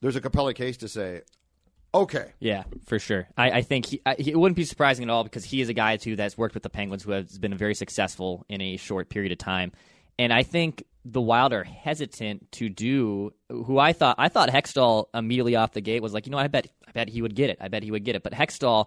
there's 0.00 0.16
a 0.16 0.20
compelling 0.20 0.54
case 0.54 0.76
to 0.78 0.88
say, 0.88 1.22
okay, 2.02 2.32
Yeah, 2.40 2.64
for 2.86 2.98
sure. 2.98 3.28
I, 3.36 3.50
I 3.50 3.62
think 3.62 3.86
he, 3.86 4.00
I, 4.06 4.16
it 4.18 4.38
wouldn't 4.38 4.56
be 4.56 4.64
surprising 4.64 5.04
at 5.04 5.10
all 5.10 5.24
because 5.24 5.44
he 5.44 5.60
is 5.60 5.68
a 5.68 5.74
guy 5.74 5.96
too 5.96 6.16
that's 6.16 6.36
worked 6.36 6.54
with 6.54 6.62
the 6.62 6.70
Penguins 6.70 7.02
who 7.02 7.12
has 7.12 7.38
been 7.38 7.56
very 7.56 7.74
successful 7.74 8.44
in 8.48 8.60
a 8.60 8.76
short 8.76 9.08
period 9.08 9.32
of 9.32 9.38
time, 9.38 9.72
and 10.18 10.32
I 10.32 10.42
think 10.42 10.84
the 11.04 11.20
Wild 11.20 11.52
are 11.52 11.64
hesitant 11.64 12.50
to 12.52 12.68
do. 12.68 13.32
Who 13.48 13.78
I 13.78 13.92
thought 13.92 14.16
I 14.18 14.28
thought 14.28 14.48
Hextall 14.48 15.06
immediately 15.14 15.56
off 15.56 15.72
the 15.72 15.80
gate 15.80 16.02
was 16.02 16.12
like, 16.12 16.26
you 16.26 16.32
know, 16.32 16.38
I 16.38 16.48
bet 16.48 16.66
I 16.86 16.92
bet 16.92 17.08
he 17.08 17.22
would 17.22 17.34
get 17.34 17.50
it. 17.50 17.58
I 17.60 17.68
bet 17.68 17.82
he 17.82 17.90
would 17.90 18.04
get 18.04 18.16
it. 18.16 18.22
But 18.22 18.32
Hextall, 18.32 18.86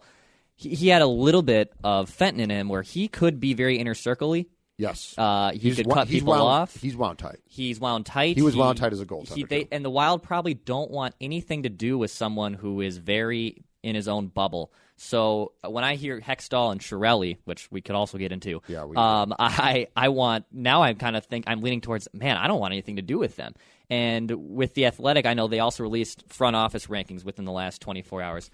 he, 0.55 0.69
he 0.75 0.87
had 0.89 1.01
a 1.01 1.07
little 1.07 1.41
bit 1.41 1.71
of 1.83 2.09
Fenton 2.09 2.41
in 2.41 2.49
him 2.49 2.67
where 2.67 2.81
he 2.81 3.07
could 3.07 3.39
be 3.39 3.53
very 3.53 3.77
inner 3.77 3.93
circly. 3.93 4.47
Yes, 4.79 5.13
Uh, 5.17 5.51
he 5.51 5.75
could 5.75 5.85
wo- 5.87 5.93
cut 5.93 6.07
he's 6.07 6.21
people 6.21 6.31
wound, 6.33 6.41
off. 6.43 6.75
He's 6.81 6.95
wound 6.95 7.19
tight. 7.19 7.39
He's 7.45 7.79
wound 7.79 8.05
tight. 8.05 8.35
He 8.37 8.41
was 8.41 8.55
wound 8.55 8.77
tight 8.77 8.93
as 8.93 9.01
a 9.01 9.05
goaltender, 9.05 9.35
he- 9.35 9.43
they- 9.43 9.67
and 9.71 9.83
the 9.85 9.89
Wild 9.89 10.23
probably 10.23 10.53
don't 10.53 10.89
want 10.89 11.13
anything 11.19 11.63
to 11.63 11.69
do 11.69 11.97
with 11.97 12.09
someone 12.11 12.53
who 12.53 12.79
is 12.81 12.97
very 12.97 13.63
in 13.83 13.95
his 13.95 14.07
own 14.07 14.27
bubble. 14.27 14.71
So 14.95 15.53
uh, 15.63 15.69
when 15.69 15.83
I 15.85 15.95
hear 15.95 16.19
Hextall 16.19 16.71
and 16.73 16.81
Chiarelli, 16.81 17.37
which 17.45 17.69
we 17.71 17.79
could 17.81 17.95
also 17.95 18.17
get 18.17 18.31
into, 18.33 18.61
Yeah, 18.67 18.83
we- 18.85 18.95
um, 18.97 19.33
I 19.39 19.87
I 19.95 20.09
want 20.09 20.45
now. 20.51 20.81
I 20.81 20.93
kind 20.93 21.15
of 21.15 21.25
think 21.25 21.45
I'm 21.47 21.61
leaning 21.61 21.81
towards 21.81 22.07
man. 22.13 22.35
I 22.37 22.47
don't 22.47 22.59
want 22.59 22.73
anything 22.73 22.95
to 22.97 23.01
do 23.01 23.17
with 23.17 23.35
them. 23.35 23.53
And 23.89 24.29
with 24.55 24.75
the 24.75 24.85
Athletic, 24.85 25.25
I 25.25 25.33
know 25.33 25.47
they 25.47 25.59
also 25.59 25.83
released 25.83 26.23
front 26.27 26.55
office 26.55 26.87
rankings 26.87 27.23
within 27.25 27.45
the 27.45 27.51
last 27.51 27.81
24 27.81 28.21
hours. 28.21 28.49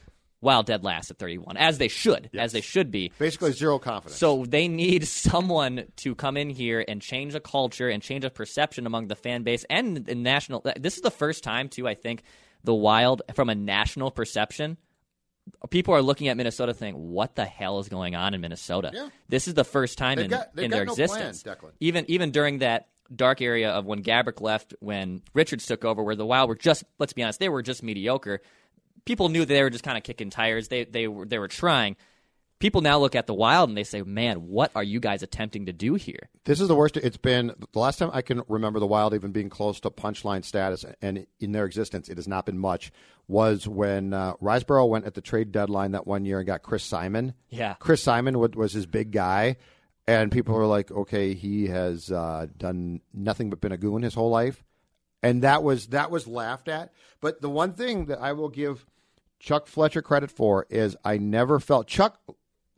Wild 0.45 0.65
dead 0.68 0.83
last 0.83 1.12
at 1.12 1.18
31, 1.18 1.57
as 1.57 1.77
they 1.77 1.89
should, 1.89 2.30
as 2.38 2.53
they 2.53 2.62
should 2.62 2.92
be. 2.92 3.12
Basically, 3.19 3.51
zero 3.51 3.80
confidence. 3.80 4.18
So 4.18 4.45
they 4.47 4.68
need 4.69 5.06
someone 5.07 5.85
to 5.97 6.16
come 6.16 6.37
in 6.37 6.49
here 6.49 6.85
and 6.87 7.02
change 7.02 7.35
a 7.35 7.40
culture 7.42 7.90
and 7.90 8.02
change 8.02 8.23
a 8.23 8.30
perception 8.30 8.85
among 8.85 9.07
the 9.07 9.16
fan 9.16 9.44
base 9.44 9.66
and 9.69 9.97
the 9.97 10.16
national. 10.16 10.64
This 10.80 10.95
is 10.95 11.02
the 11.02 11.11
first 11.11 11.44
time, 11.44 11.68
too. 11.68 11.87
I 11.87 11.95
think 11.95 12.23
the 12.64 12.73
Wild, 12.73 13.21
from 13.33 13.49
a 13.49 13.56
national 13.56 14.11
perception, 14.11 14.78
people 15.69 15.94
are 15.94 16.02
looking 16.02 16.28
at 16.28 16.37
Minnesota, 16.37 16.73
saying, 16.73 16.95
"What 16.95 17.35
the 17.35 17.45
hell 17.45 17.80
is 17.80 17.90
going 17.90 18.16
on 18.16 18.33
in 18.33 18.42
Minnesota?" 18.42 18.92
Yeah. 18.94 19.09
This 19.30 19.47
is 19.47 19.54
the 19.54 19.64
first 19.64 19.97
time 19.97 20.16
They've 20.16 20.25
in, 20.25 20.31
got- 20.31 20.49
in 20.57 20.71
their 20.71 20.85
no 20.85 20.95
plan, 20.95 21.04
existence. 21.06 21.44
Declan. 21.44 21.71
even 21.80 22.06
even 22.07 22.31
during 22.31 22.59
that 22.59 22.87
dark 23.16 23.40
area 23.42 23.69
of 23.69 23.85
when 23.85 24.02
Gaborik 24.02 24.42
left, 24.42 24.73
when 24.80 25.21
Richards 25.35 25.68
took 25.68 25.85
over, 25.85 26.02
where 26.04 26.16
the 26.16 26.25
Wild 26.25 26.49
were 26.49 26.56
just 26.56 26.83
let's 26.97 27.14
be 27.14 27.21
honest, 27.23 27.40
they 27.40 27.49
were 27.49 27.61
just 27.61 27.83
mediocre. 27.83 28.42
People 29.06 29.30
knew 29.30 29.45
they 29.45 29.62
were 29.62 29.69
just 29.69 29.83
kind 29.83 29.97
of 29.97 30.04
kicking 30.04 30.30
tires. 30.30 30.68
They 30.68 30.83
they 30.83 31.07
were 31.07 31.26
they 31.26 31.40
were 31.40 31.47
trying. 31.47 31.95
People 32.57 32.80
now 32.80 32.97
look 32.97 33.16
at 33.16 33.28
the 33.28 33.33
Wild 33.33 33.69
and 33.69 33.78
they 33.78 33.83
say, 33.83 34.02
"Man, 34.02 34.47
what 34.47 34.71
are 34.76 34.83
you 34.83 35.00
guys 35.00 35.21
attempting 35.21 35.66
to 35.66 35.74
do 35.74 35.95
here?" 35.95 36.30
This 36.45 36.62
is 36.62 36.68
the 36.69 36.76
worst. 36.76 36.95
It's 36.97 37.18
been 37.18 37.54
the 37.74 37.80
last 37.80 38.00
time 38.00 38.09
I 38.14 38.21
can 38.21 38.42
remember 38.47 38.80
the 38.80 38.88
Wild 38.88 39.14
even 39.14 39.31
being 39.31 39.50
close 39.50 39.80
to 39.81 39.90
punchline 39.90 40.44
status, 40.45 40.85
and 41.02 41.28
in 41.40 41.52
their 41.52 41.66
existence, 41.66 42.07
it 42.09 42.18
has 42.18 42.28
not 42.28 42.45
been 42.45 42.57
much. 42.57 42.92
Was 43.28 43.68
when 43.68 44.14
uh, 44.14 44.35
Risebrough 44.35 44.88
went 44.88 45.06
at 45.06 45.16
the 45.16 45.21
trade 45.21 45.52
deadline 45.52 45.92
that 45.92 46.07
one 46.07 46.26
year 46.26 46.40
and 46.40 46.47
got 46.47 46.62
Chris 46.62 46.83
Simon. 46.83 47.33
Yeah. 47.50 47.74
Chris 47.80 48.02
Simon 48.02 48.40
was, 48.40 48.52
was 48.52 48.74
his 48.74 48.85
big 48.85 49.12
guy, 49.12 49.57
and 50.07 50.31
people 50.31 50.56
were 50.56 50.66
like, 50.66 50.92
"Okay, 50.92 51.33
he 51.33 51.68
has 51.68 52.09
uh, 52.09 52.47
done 52.57 53.02
nothing 53.14 53.50
but 53.50 53.62
been 53.62 53.74
a 53.74 53.78
goon 53.78 54.02
his 54.02 54.14
whole 54.14 54.30
life," 54.30 54.64
and 55.21 55.42
that 55.42 55.62
was 55.62 55.88
that 55.88 56.09
was 56.09 56.26
laughed 56.26 56.69
at. 56.69 56.94
But 57.19 57.42
the 57.42 57.50
one 57.50 57.74
thing 57.74 58.06
that 58.06 58.21
I 58.21 58.31
will 58.33 58.50
give 58.50 58.85
Chuck 59.45 59.68
Fletcher 59.68 60.02
credit 60.02 60.31
for 60.31 60.66
is 60.71 60.97
I 61.06 61.19
never 61.19 61.59
felt 61.59 61.85
Chuck 61.85 62.19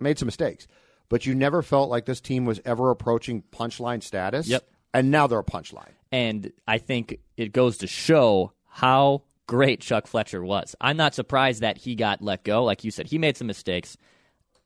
made 0.01 0.19
some 0.19 0.25
mistakes, 0.25 0.67
but 1.07 1.25
you 1.25 1.33
never 1.33 1.61
felt 1.61 1.89
like 1.89 2.03
this 2.05 2.19
team 2.19 2.43
was 2.43 2.59
ever 2.65 2.91
approaching 2.91 3.43
punchline 3.53 4.03
status. 4.03 4.49
Yep. 4.49 4.67
And 4.93 5.09
now 5.09 5.27
they're 5.27 5.39
a 5.39 5.45
punchline. 5.45 5.93
And 6.11 6.51
I 6.67 6.79
think 6.79 7.19
it 7.37 7.53
goes 7.53 7.77
to 7.77 7.87
show 7.87 8.51
how 8.67 9.23
great 9.47 9.79
Chuck 9.79 10.07
Fletcher 10.07 10.43
was. 10.43 10.75
I'm 10.81 10.97
not 10.97 11.15
surprised 11.15 11.61
that 11.61 11.77
he 11.77 11.95
got 11.95 12.21
let 12.21 12.43
go. 12.43 12.65
Like 12.65 12.83
you 12.83 12.91
said, 12.91 13.07
he 13.07 13.17
made 13.17 13.37
some 13.37 13.47
mistakes. 13.47 13.95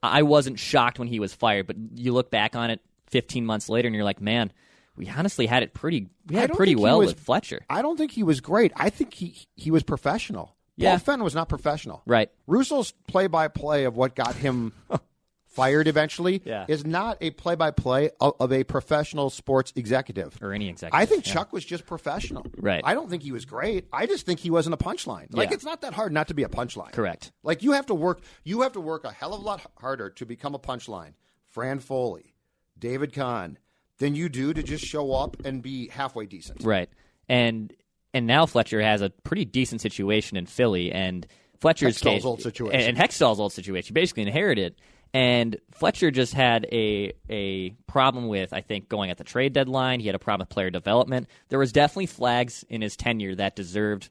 I 0.02 0.24
wasn't 0.24 0.58
shocked 0.58 0.98
when 0.98 1.08
he 1.08 1.20
was 1.20 1.36
fired, 1.36 1.68
but 1.68 1.76
you 1.94 2.14
look 2.14 2.32
back 2.32 2.56
on 2.56 2.72
it 2.72 2.80
15 3.12 3.46
months 3.46 3.70
later 3.70 3.88
and 3.88 3.94
you're 3.94 4.06
like, 4.06 4.22
man, 4.22 4.52
we 4.96 5.08
honestly 5.08 5.46
had 5.46 5.62
it 5.62 5.76
pretty 5.76 6.08
we 6.26 6.36
had 6.36 6.52
pretty 6.54 6.76
well 6.76 6.98
was- 6.98 7.14
with 7.14 7.20
Fletcher. 7.20 7.62
I 7.70 7.84
don't 7.84 7.96
think 7.98 8.10
he 8.10 8.24
was 8.24 8.42
great. 8.42 8.72
I 8.76 8.90
think 8.90 9.14
he 9.14 9.46
he 9.56 9.70
was 9.70 9.84
professional. 9.84 10.56
Yeah. 10.82 10.92
Paul 10.92 11.00
Fenton 11.00 11.24
was 11.24 11.36
not 11.36 11.48
professional. 11.50 12.02
Right. 12.06 12.30
Russo's 12.48 12.92
play-by-play 13.08 13.86
of 13.86 13.96
what 13.96 14.16
got 14.16 14.36
him 14.36 14.74
fired 15.46 15.88
eventually 15.88 16.42
Yeah. 16.46 16.66
is 16.68 16.86
not 16.86 17.18
a 17.20 17.32
play-by-play 17.32 18.12
of, 18.22 18.34
of 18.40 18.52
a 18.54 18.64
professional 18.64 19.30
sports 19.30 19.74
executive 19.76 20.38
Or 20.42 20.54
any 20.54 20.70
executive, 20.70 20.98
I 21.00 21.06
think 21.06 21.28
yeah. 21.28 21.34
Chuck 21.34 21.52
was 21.52 21.66
just 21.66 21.86
professional. 21.86 22.46
Right. 22.58 22.82
I 22.86 22.94
don't 22.94 23.10
think 23.10 23.22
he 23.24 23.32
was 23.34 23.44
great. 23.46 23.88
I 23.92 24.06
just 24.06 24.26
think 24.26 24.40
he 24.40 24.50
wasn't 24.50 24.74
a 24.74 24.78
punchline. 24.78 25.28
Like 25.36 25.50
Yeah. 25.50 25.56
it's 25.56 25.66
not 25.66 25.82
that 25.82 25.94
hard 25.94 26.14
not 26.14 26.30
to 26.30 26.34
be 26.34 26.44
a 26.44 26.50
punchline. 26.50 26.94
Correct. 26.94 27.32
Like 27.44 27.64
you 27.64 27.74
have 27.74 27.86
to 27.88 27.94
work. 27.96 28.22
You 28.46 28.62
have 28.62 28.72
to 28.74 28.82
work 28.82 29.04
a 29.04 29.12
hell 29.12 29.34
of 29.34 29.42
a 29.42 29.44
lot 29.44 29.62
harder 29.78 30.10
to 30.12 30.26
become 30.26 30.56
a 30.56 30.60
punchline. 30.60 31.14
Fran 31.50 31.80
Foley, 31.80 32.34
David 32.80 33.12
Kahn, 33.14 33.58
than 33.98 34.16
you 34.16 34.30
do 34.30 34.54
to 34.54 34.64
just 34.64 34.86
show 34.86 35.12
up 35.14 35.36
and 35.46 35.62
be 35.62 35.90
halfway 35.90 36.26
decent. 36.26 36.64
Right. 36.64 36.90
And 37.28 37.74
and 38.14 38.28
now 38.28 38.46
Fletcher 38.46 38.82
has 38.82 39.02
a 39.02 39.10
pretty 39.10 39.46
decent 39.46 39.82
situation 39.82 40.38
in 40.38 40.46
Philly 40.46 40.92
and 40.92 41.26
Fletcher's 41.60 41.98
Hextall's 41.98 42.04
case 42.04 42.26
old 42.26 42.42
situation. 42.42 42.80
And, 42.80 42.98
Hextall's 42.98 43.40
old 43.40 43.54
situation. 43.54 43.94
Basically 43.94 44.24
inherited. 44.24 44.76
And 45.14 45.58
Fletcher 45.72 46.10
just 46.10 46.34
had 46.34 46.66
a 46.72 47.14
a 47.30 47.72
problem 47.88 48.28
with, 48.28 48.54
I 48.54 48.62
think, 48.62 48.88
going 48.88 49.12
at 49.12 49.18
the 49.18 49.24
trade 49.24 49.54
deadline. 49.54 50.00
He 50.00 50.08
had 50.08 50.16
a 50.16 50.20
problem 50.20 50.46
with 50.46 50.50
player 50.50 50.70
development. 50.70 51.28
There 51.50 51.60
was 51.60 51.72
definitely 51.72 52.06
flags 52.06 52.64
in 52.70 52.82
his 52.82 52.96
tenure 52.96 53.36
that 53.36 53.56
deserved 53.56 54.10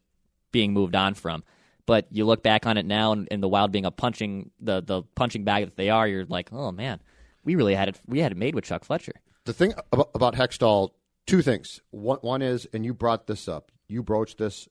being 0.52 0.72
moved 0.72 0.94
on 0.94 1.14
from. 1.14 1.42
But 1.86 2.06
you 2.10 2.24
look 2.26 2.42
back 2.42 2.66
on 2.66 2.76
it 2.76 2.84
now, 2.84 3.12
and, 3.12 3.26
and 3.30 3.42
the 3.42 3.48
Wild 3.48 3.72
being 3.72 3.86
a 3.86 3.90
punching 3.90 4.50
the 4.60 4.82
the 4.82 5.02
punching 5.14 5.44
bag 5.44 5.64
that 5.64 5.76
they 5.76 5.88
are, 5.88 6.06
you're 6.06 6.26
like, 6.26 6.52
oh 6.52 6.70
man, 6.70 7.00
we 7.44 7.54
really 7.54 7.74
had 7.74 7.88
it. 7.88 8.00
We 8.06 8.20
had 8.20 8.32
it 8.32 8.38
made 8.38 8.54
with 8.54 8.64
Chuck 8.64 8.84
Fletcher. 8.84 9.14
The 9.46 9.54
thing 9.54 9.72
about, 9.90 10.10
about 10.14 10.34
Hextall, 10.34 10.90
two 11.26 11.40
things. 11.40 11.80
One, 11.90 12.18
one 12.18 12.42
is, 12.42 12.66
and 12.74 12.84
you 12.84 12.92
brought 12.92 13.26
this 13.26 13.48
up. 13.48 13.72
You 13.90 14.04
broached 14.04 14.38
this, 14.38 14.68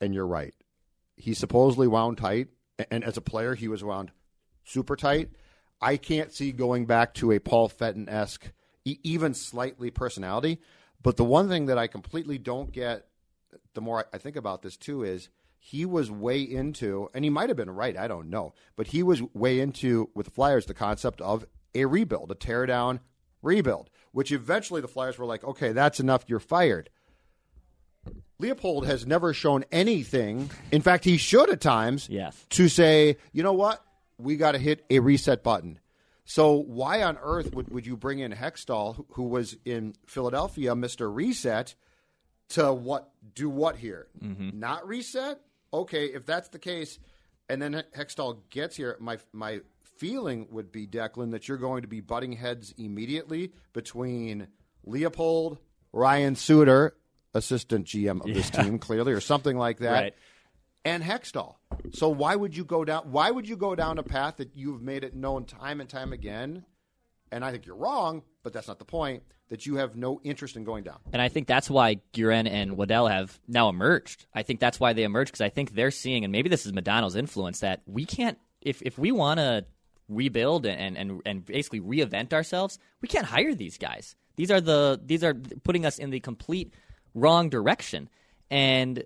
and 0.00 0.14
you're 0.14 0.26
right. 0.26 0.54
He 1.16 1.32
supposedly 1.32 1.88
wound 1.88 2.18
tight, 2.18 2.48
and 2.90 3.02
as 3.02 3.16
a 3.16 3.22
player, 3.22 3.54
he 3.54 3.66
was 3.66 3.82
wound 3.82 4.12
super 4.64 4.94
tight. 4.94 5.30
I 5.80 5.96
can't 5.96 6.32
see 6.32 6.52
going 6.52 6.84
back 6.84 7.14
to 7.14 7.32
a 7.32 7.38
Paul 7.38 7.68
Fenton 7.68 8.08
esque, 8.08 8.52
even 8.84 9.32
slightly 9.32 9.90
personality. 9.90 10.60
But 11.02 11.16
the 11.16 11.24
one 11.24 11.48
thing 11.48 11.66
that 11.66 11.78
I 11.78 11.86
completely 11.86 12.36
don't 12.36 12.70
get, 12.70 13.06
the 13.74 13.80
more 13.80 14.04
I 14.12 14.18
think 14.18 14.36
about 14.36 14.62
this 14.62 14.76
too, 14.76 15.02
is 15.02 15.30
he 15.58 15.86
was 15.86 16.10
way 16.10 16.42
into, 16.42 17.08
and 17.14 17.24
he 17.24 17.30
might 17.30 17.48
have 17.48 17.56
been 17.56 17.70
right, 17.70 17.96
I 17.96 18.06
don't 18.06 18.28
know, 18.28 18.52
but 18.76 18.88
he 18.88 19.02
was 19.02 19.22
way 19.34 19.60
into 19.60 20.10
with 20.14 20.26
the 20.26 20.32
Flyers 20.32 20.66
the 20.66 20.74
concept 20.74 21.20
of 21.20 21.46
a 21.74 21.84
rebuild, 21.86 22.30
a 22.30 22.34
tear 22.34 22.66
down 22.66 23.00
rebuild, 23.42 23.88
which 24.12 24.32
eventually 24.32 24.80
the 24.80 24.88
Flyers 24.88 25.18
were 25.18 25.26
like, 25.26 25.44
okay, 25.44 25.72
that's 25.72 26.00
enough, 26.00 26.24
you're 26.26 26.38
fired. 26.38 26.90
Leopold 28.42 28.86
has 28.86 29.04
never 29.04 29.34
shown 29.34 29.64
anything. 29.72 30.48
In 30.70 30.80
fact, 30.80 31.04
he 31.04 31.16
should 31.16 31.50
at 31.50 31.60
times 31.60 32.08
Yes. 32.08 32.46
to 32.50 32.68
say, 32.68 33.16
you 33.32 33.42
know 33.42 33.52
what, 33.52 33.84
we 34.16 34.36
got 34.36 34.52
to 34.52 34.58
hit 34.58 34.84
a 34.90 35.00
reset 35.00 35.42
button. 35.42 35.80
So 36.24 36.52
why 36.54 37.02
on 37.02 37.18
earth 37.20 37.52
would, 37.54 37.68
would 37.70 37.84
you 37.86 37.96
bring 37.96 38.20
in 38.20 38.32
Hextall, 38.32 38.94
who- 38.96 39.06
who 39.14 39.22
was 39.24 39.56
in 39.64 39.94
Philadelphia, 40.06 40.76
Mister 40.76 41.10
Reset, 41.10 41.74
to 42.50 42.72
what 42.72 43.10
do 43.34 43.48
what 43.50 43.76
here? 43.76 44.06
Mm-hmm. 44.22 44.58
Not 44.58 44.86
reset. 44.86 45.40
Okay, 45.72 46.06
if 46.06 46.24
that's 46.24 46.48
the 46.48 46.58
case, 46.58 46.98
and 47.48 47.60
then 47.60 47.82
Hextall 47.96 48.38
gets 48.50 48.76
here, 48.76 48.96
my 49.00 49.18
my 49.32 49.62
feeling 49.80 50.46
would 50.50 50.70
be 50.70 50.86
Declan 50.86 51.32
that 51.32 51.48
you're 51.48 51.58
going 51.58 51.82
to 51.82 51.88
be 51.88 52.00
butting 52.00 52.32
heads 52.32 52.72
immediately 52.78 53.52
between 53.72 54.46
Leopold, 54.84 55.58
Ryan 55.92 56.36
Suter, 56.36 56.94
assistant 57.34 57.86
GM 57.86 58.20
of 58.26 58.34
this 58.34 58.50
team, 58.50 58.78
clearly, 58.78 59.12
or 59.12 59.20
something 59.20 59.56
like 59.56 59.78
that, 59.78 59.92
Right. 59.92 60.14
and 60.84 61.02
Hextall. 61.02 61.56
So 61.92 62.08
why 62.08 62.34
would 62.36 62.56
you 62.56 62.64
go 62.64 62.84
down? 62.84 63.10
Why 63.12 63.30
would 63.30 63.48
you 63.48 63.56
go 63.56 63.74
down 63.74 63.98
a 63.98 64.02
path 64.02 64.36
that 64.38 64.50
you've 64.54 64.82
made 64.82 65.04
it 65.04 65.14
known 65.14 65.44
time 65.44 65.80
and 65.80 65.88
time 65.88 66.12
again? 66.12 66.64
And 67.30 67.44
I 67.44 67.50
think 67.50 67.66
you're 67.66 67.76
wrong, 67.76 68.22
but 68.42 68.52
that's 68.54 68.68
not 68.68 68.78
the 68.78 68.86
point. 68.86 69.22
That 69.50 69.64
you 69.66 69.76
have 69.76 69.96
no 69.96 70.20
interest 70.24 70.56
in 70.56 70.64
going 70.64 70.84
down. 70.84 70.98
And 71.12 71.22
I 71.22 71.28
think 71.28 71.46
that's 71.46 71.70
why 71.70 72.00
Guerin 72.12 72.46
and 72.46 72.76
Waddell 72.76 73.06
have 73.08 73.38
now 73.48 73.68
emerged. 73.70 74.26
I 74.34 74.42
think 74.42 74.60
that's 74.60 74.78
why 74.78 74.92
they 74.92 75.04
emerged 75.04 75.30
because 75.32 75.40
I 75.42 75.48
think 75.48 75.74
they're 75.74 75.90
seeing, 75.90 76.24
and 76.24 76.32
maybe 76.32 76.48
this 76.50 76.66
is 76.66 76.72
Modano's 76.72 77.16
influence, 77.16 77.60
that 77.60 77.80
we 77.86 78.04
can't, 78.04 78.38
if, 78.60 78.82
if 78.82 78.98
we 78.98 79.10
want 79.10 79.38
to 79.40 79.64
rebuild 80.08 80.66
and, 80.66 80.98
and, 80.98 81.22
and 81.24 81.44
basically 81.46 81.80
reinvent 81.80 82.32
ourselves, 82.34 82.78
we 83.00 83.08
can't 83.08 83.24
hire 83.26 83.54
these 83.54 83.78
guys. 83.78 84.16
These 84.36 84.50
are 84.50 84.60
the 84.60 85.00
these 85.04 85.24
are 85.24 85.34
putting 85.64 85.84
us 85.84 85.98
in 85.98 86.10
the 86.10 86.20
complete 86.20 86.72
wrong 87.20 87.48
direction. 87.50 88.08
And 88.50 89.04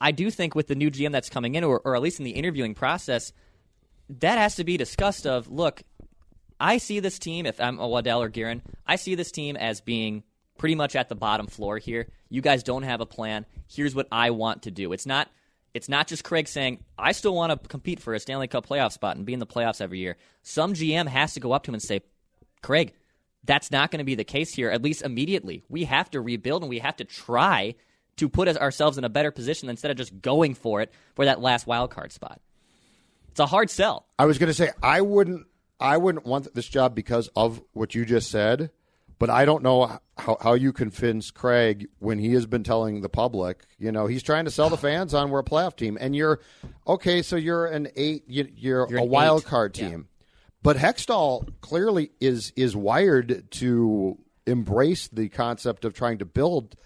I 0.00 0.12
do 0.12 0.30
think 0.30 0.54
with 0.54 0.68
the 0.68 0.74
new 0.74 0.90
GM 0.90 1.12
that's 1.12 1.28
coming 1.28 1.54
in, 1.54 1.64
or, 1.64 1.80
or 1.84 1.94
at 1.94 2.02
least 2.02 2.18
in 2.18 2.24
the 2.24 2.30
interviewing 2.32 2.74
process, 2.74 3.32
that 4.20 4.38
has 4.38 4.56
to 4.56 4.64
be 4.64 4.76
discussed. 4.76 5.26
Of 5.26 5.48
look, 5.48 5.82
I 6.58 6.78
see 6.78 7.00
this 7.00 7.18
team, 7.18 7.46
if 7.46 7.60
I'm 7.60 7.78
a 7.78 7.86
Waddell 7.86 8.22
or 8.22 8.28
Guerin, 8.28 8.62
I 8.86 8.96
see 8.96 9.14
this 9.14 9.30
team 9.30 9.56
as 9.56 9.80
being 9.80 10.22
pretty 10.58 10.74
much 10.74 10.96
at 10.96 11.08
the 11.08 11.14
bottom 11.14 11.46
floor 11.46 11.78
here. 11.78 12.08
You 12.28 12.42
guys 12.42 12.62
don't 12.62 12.82
have 12.82 13.00
a 13.00 13.06
plan. 13.06 13.46
Here's 13.68 13.94
what 13.94 14.08
I 14.12 14.30
want 14.30 14.62
to 14.62 14.70
do. 14.70 14.92
It's 14.92 15.06
not 15.06 15.28
it's 15.72 15.88
not 15.88 16.08
just 16.08 16.24
Craig 16.24 16.48
saying, 16.48 16.82
I 16.98 17.12
still 17.12 17.34
want 17.34 17.52
to 17.52 17.68
compete 17.68 18.00
for 18.00 18.12
a 18.14 18.20
Stanley 18.20 18.48
Cup 18.48 18.66
playoff 18.66 18.92
spot 18.92 19.16
and 19.16 19.24
be 19.24 19.32
in 19.32 19.38
the 19.38 19.46
playoffs 19.46 19.80
every 19.80 20.00
year. 20.00 20.16
Some 20.42 20.74
GM 20.74 21.06
has 21.06 21.34
to 21.34 21.40
go 21.40 21.52
up 21.52 21.62
to 21.64 21.70
him 21.70 21.74
and 21.74 21.82
say, 21.82 22.02
Craig, 22.60 22.92
that's 23.44 23.70
not 23.70 23.90
going 23.90 23.98
to 23.98 24.04
be 24.04 24.14
the 24.14 24.24
case 24.24 24.54
here, 24.54 24.70
at 24.70 24.82
least 24.82 25.02
immediately. 25.02 25.64
We 25.68 25.84
have 25.84 26.10
to 26.10 26.20
rebuild 26.20 26.62
and 26.62 26.70
we 26.70 26.78
have 26.80 26.96
to 26.96 27.04
try 27.04 27.74
to 28.16 28.28
put 28.28 28.48
ourselves 28.48 28.98
in 28.98 29.04
a 29.04 29.08
better 29.08 29.30
position 29.30 29.68
instead 29.68 29.90
of 29.90 29.96
just 29.96 30.20
going 30.20 30.54
for 30.54 30.82
it 30.82 30.92
for 31.14 31.24
that 31.24 31.40
last 31.40 31.66
wild 31.66 31.90
card 31.90 32.12
spot. 32.12 32.40
It's 33.30 33.40
a 33.40 33.46
hard 33.46 33.70
sell. 33.70 34.06
I 34.18 34.26
was 34.26 34.38
going 34.38 34.48
to 34.48 34.54
say 34.54 34.70
I 34.82 35.00
wouldn't 35.00 35.46
I 35.78 35.96
wouldn't 35.96 36.26
want 36.26 36.52
this 36.54 36.68
job 36.68 36.94
because 36.94 37.28
of 37.34 37.62
what 37.72 37.94
you 37.94 38.04
just 38.04 38.30
said, 38.30 38.70
but 39.18 39.30
I 39.30 39.46
don't 39.46 39.62
know 39.62 39.98
how, 40.18 40.36
how 40.40 40.52
you 40.52 40.72
convince 40.72 41.30
Craig 41.30 41.88
when 41.98 42.18
he 42.18 42.34
has 42.34 42.44
been 42.44 42.62
telling 42.62 43.00
the 43.00 43.08
public, 43.08 43.64
you 43.78 43.90
know, 43.90 44.06
he's 44.06 44.22
trying 44.22 44.44
to 44.44 44.50
sell 44.50 44.68
the 44.68 44.76
fans 44.76 45.14
on 45.14 45.30
we're 45.30 45.38
a 45.38 45.44
playoff 45.44 45.76
team, 45.76 45.96
and 45.98 46.14
you're 46.14 46.40
okay. 46.86 47.22
So 47.22 47.36
you're 47.36 47.66
an 47.66 47.88
eight, 47.96 48.24
you, 48.28 48.48
you're, 48.54 48.86
You're 48.90 49.00
a 49.00 49.04
wild 49.04 49.42
eight. 49.42 49.46
card 49.46 49.78
Yeah. 49.78 49.88
But 50.62 50.76
Hextall 50.76 51.60
clearly 51.60 52.10
is 52.20 52.52
is 52.56 52.76
wired 52.76 53.50
to 53.52 54.18
embrace 54.46 55.08
the 55.08 55.28
concept 55.28 55.84
of 55.84 55.94
trying 55.94 56.18
to 56.18 56.24
build 56.24 56.76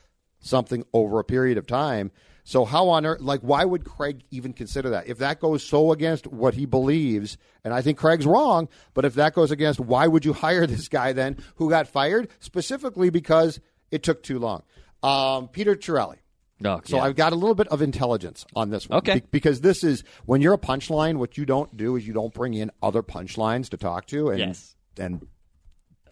something 0.41 0.85
over 0.93 1.19
a 1.19 1.25
period 1.25 1.59
of 1.59 1.67
time. 1.67 2.11
So 2.47 2.67
how 2.67 2.91
on 2.91 3.07
earth, 3.07 3.23
like, 3.23 3.41
why 3.41 3.65
would 3.65 3.85
Craig 3.85 4.23
even 4.31 4.53
consider 4.53 4.91
that? 4.91 5.09
If 5.09 5.19
that 5.19 5.41
goes 5.41 5.63
so 5.63 5.93
against 5.93 6.27
what 6.27 6.53
he 6.53 6.67
believes, 6.67 7.39
and 7.65 7.73
I 7.73 7.81
think 7.81 7.97
Craig's 7.97 8.27
wrong, 8.27 8.69
but 8.93 9.07
if 9.07 9.15
that 9.15 9.35
goes 9.35 9.51
against, 9.51 9.81
why 9.81 10.07
would 10.07 10.27
you 10.27 10.33
hire 10.45 10.67
this 10.67 10.89
guy 10.89 11.13
then 11.13 11.39
who 11.57 11.71
got 11.71 11.89
fired 11.89 12.29
specifically 12.41 13.09
because 13.09 13.61
it 13.91 14.03
took 14.03 14.23
too 14.23 14.39
long? 14.39 14.63
Um, 15.03 15.49
Peter 15.49 15.75
Chiarelli. 15.75 16.19
Oh, 16.65 16.81
So 16.85 16.97
yeah. 16.97 17.05
I've 17.05 17.17
got 17.17 17.33
a 17.33 17.37
little 17.37 17.55
bit 17.55 17.69
of 17.69 17.83
intelligence 17.83 18.45
on 18.57 18.71
this 18.71 18.89
one. 18.89 18.99
Okay. 18.99 19.15
Be- 19.21 19.27
because 19.31 19.61
this 19.61 19.85
is 19.85 20.05
when 20.25 20.41
you're 20.41 20.55
a 20.55 20.59
punchline, 20.59 21.17
what 21.17 21.37
you 21.37 21.45
don't 21.45 21.77
do 21.77 21.97
is 21.97 22.07
you 22.07 22.13
don't 22.15 22.33
bring 22.33 22.55
in 22.55 22.71
other 22.83 23.03
punchlines 23.03 23.69
to 23.71 23.77
talk 23.77 24.07
to. 24.07 24.31
And, 24.31 24.39
Yes. 24.39 24.75
And 24.99 25.27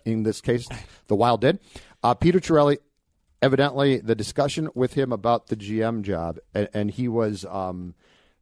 in 0.04 0.24
this 0.24 0.40
case, 0.40 0.66
the 1.06 1.14
Wild 1.14 1.40
did. 1.42 1.60
Uh, 2.02 2.14
Peter 2.14 2.40
Chiarelli, 2.40 2.78
evidently, 3.40 3.98
the 3.98 4.14
discussion 4.14 4.68
with 4.74 4.94
him 4.94 5.12
about 5.12 5.46
the 5.46 5.56
GM 5.56 6.02
job, 6.02 6.38
and, 6.54 6.68
and 6.74 6.90
he 6.90 7.08
was. 7.08 7.44
Um, 7.44 7.94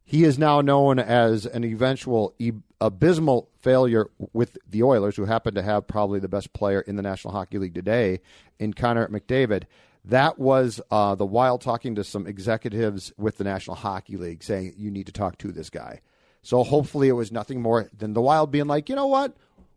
he 0.03 0.23
is 0.25 0.37
now 0.37 0.59
known 0.61 0.99
as 0.99 1.45
an 1.45 1.63
eventual 1.63 2.33
e- 2.39 2.51
abysmal 2.81 3.49
failure 3.59 4.09
with 4.33 4.57
the 4.67 4.83
Oilers, 4.83 5.15
who 5.15 5.25
happen 5.25 5.53
to 5.53 5.61
have 5.61 5.87
probably 5.87 6.19
the 6.19 6.27
best 6.27 6.51
player 6.51 6.81
in 6.81 6.95
the 6.97 7.01
National 7.01 7.33
Hockey 7.33 7.59
League 7.59 7.75
today, 7.75 8.19
in 8.59 8.73
Connor 8.73 9.07
McDavid. 9.07 9.63
That 10.05 10.39
was 10.39 10.81
uh, 10.89 11.15
the 11.15 11.25
Wild 11.25 11.61
talking 11.61 11.95
to 11.95 12.03
some 12.03 12.25
executives 12.25 13.13
with 13.17 13.37
the 13.37 13.43
National 13.43 13.75
Hockey 13.75 14.17
League 14.17 14.43
saying, 14.43 14.73
you 14.77 14.89
need 14.89 15.05
to 15.05 15.11
talk 15.11 15.37
to 15.39 15.51
this 15.51 15.69
guy. 15.69 16.01
So 16.41 16.63
hopefully 16.63 17.07
it 17.07 17.13
was 17.13 17.31
nothing 17.31 17.61
more 17.61 17.89
than 17.95 18.13
the 18.13 18.21
Wild 18.21 18.51
being 18.51 18.65
like, 18.65 18.89
you 18.89 18.95
know 18.95 19.07
what? 19.07 19.35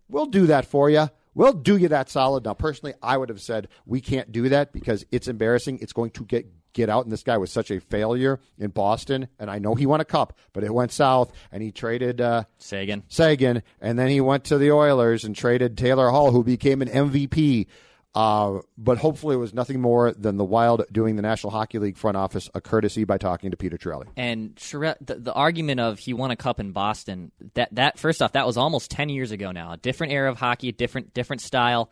We'll 0.09 0.27
do 0.27 0.47
that 0.47 0.65
for 0.65 0.89
you. 0.89 1.11
We'll 1.35 1.53
do 1.53 1.77
you 1.77 1.89
that 1.89 2.09
solid. 2.09 2.45
Now, 2.45 2.55
personally, 2.55 2.95
I 3.03 3.17
would 3.17 3.29
have 3.29 3.41
said 3.41 3.69
we 3.87 4.01
can't 4.01 4.31
do 4.33 4.49
that 4.51 4.73
because 4.73 5.05
it's 5.11 5.29
embarrassing. 5.29 5.81
It's 5.83 5.93
going 5.93 6.11
to 6.13 6.25
get 6.25 6.47
get 6.75 6.91
out. 6.91 7.05
And 7.05 7.13
this 7.13 7.23
guy 7.23 7.39
was 7.39 7.51
such 7.51 7.71
a 7.71 7.81
failure 7.81 8.41
in 8.59 8.71
Boston, 8.71 9.29
and 9.39 9.51
I 9.51 9.59
know 9.59 9.75
he 9.75 9.87
won 9.87 10.01
a 10.01 10.05
cup, 10.05 10.37
but 10.53 10.65
it 10.65 10.75
went 10.75 10.93
south, 10.93 11.33
and 11.51 11.63
he 11.63 11.73
traded 11.73 12.21
uh, 12.21 12.45
Seguin. 12.59 13.05
Seguin, 13.09 13.63
and 13.81 13.99
then 13.99 14.09
he 14.09 14.21
went 14.21 14.45
to 14.45 14.59
the 14.59 14.73
Oilers 14.73 15.25
and 15.25 15.35
traded 15.35 15.79
Taylor 15.79 16.11
Hall, 16.11 16.33
who 16.33 16.45
became 16.45 16.83
an 16.83 16.89
MVP. 16.89 17.67
Uh, 18.15 18.61
but 18.79 18.99
hopefully, 18.99 19.35
it 19.35 19.39
was 19.39 19.53
nothing 19.53 19.81
more 19.81 20.13
than 20.13 20.37
the 20.37 20.45
Wild 20.45 20.85
doing 20.93 21.17
the 21.17 21.23
National 21.23 21.51
Hockey 21.51 21.81
League 21.81 21.97
front 21.97 22.17
office 22.17 22.49
a 22.55 22.61
courtesy 22.61 23.05
by 23.05 23.19
talking 23.19 23.51
to 23.51 23.57
Peter 23.57 23.77
Chiarelli. 23.77 24.07
And 24.17 24.57
Charette, 24.57 25.05
the, 25.05 25.17
the 25.17 25.33
argument 25.33 25.81
of 25.81 25.99
he 25.99 26.15
won 26.15 26.31
a 26.31 26.37
cup 26.37 26.61
in 26.61 26.71
Boston, 26.71 27.33
that 27.55 27.75
that 27.75 27.99
first 27.99 28.23
off, 28.23 28.33
that 28.33 28.47
was 28.47 28.57
almost 28.57 28.91
ten 28.91 29.09
years 29.09 29.33
ago 29.33 29.51
now. 29.51 29.73
A 29.73 29.77
different 29.77 30.13
era 30.13 30.31
of 30.31 30.39
hockey, 30.39 30.71
different 30.71 31.13
different 31.13 31.43
style. 31.43 31.91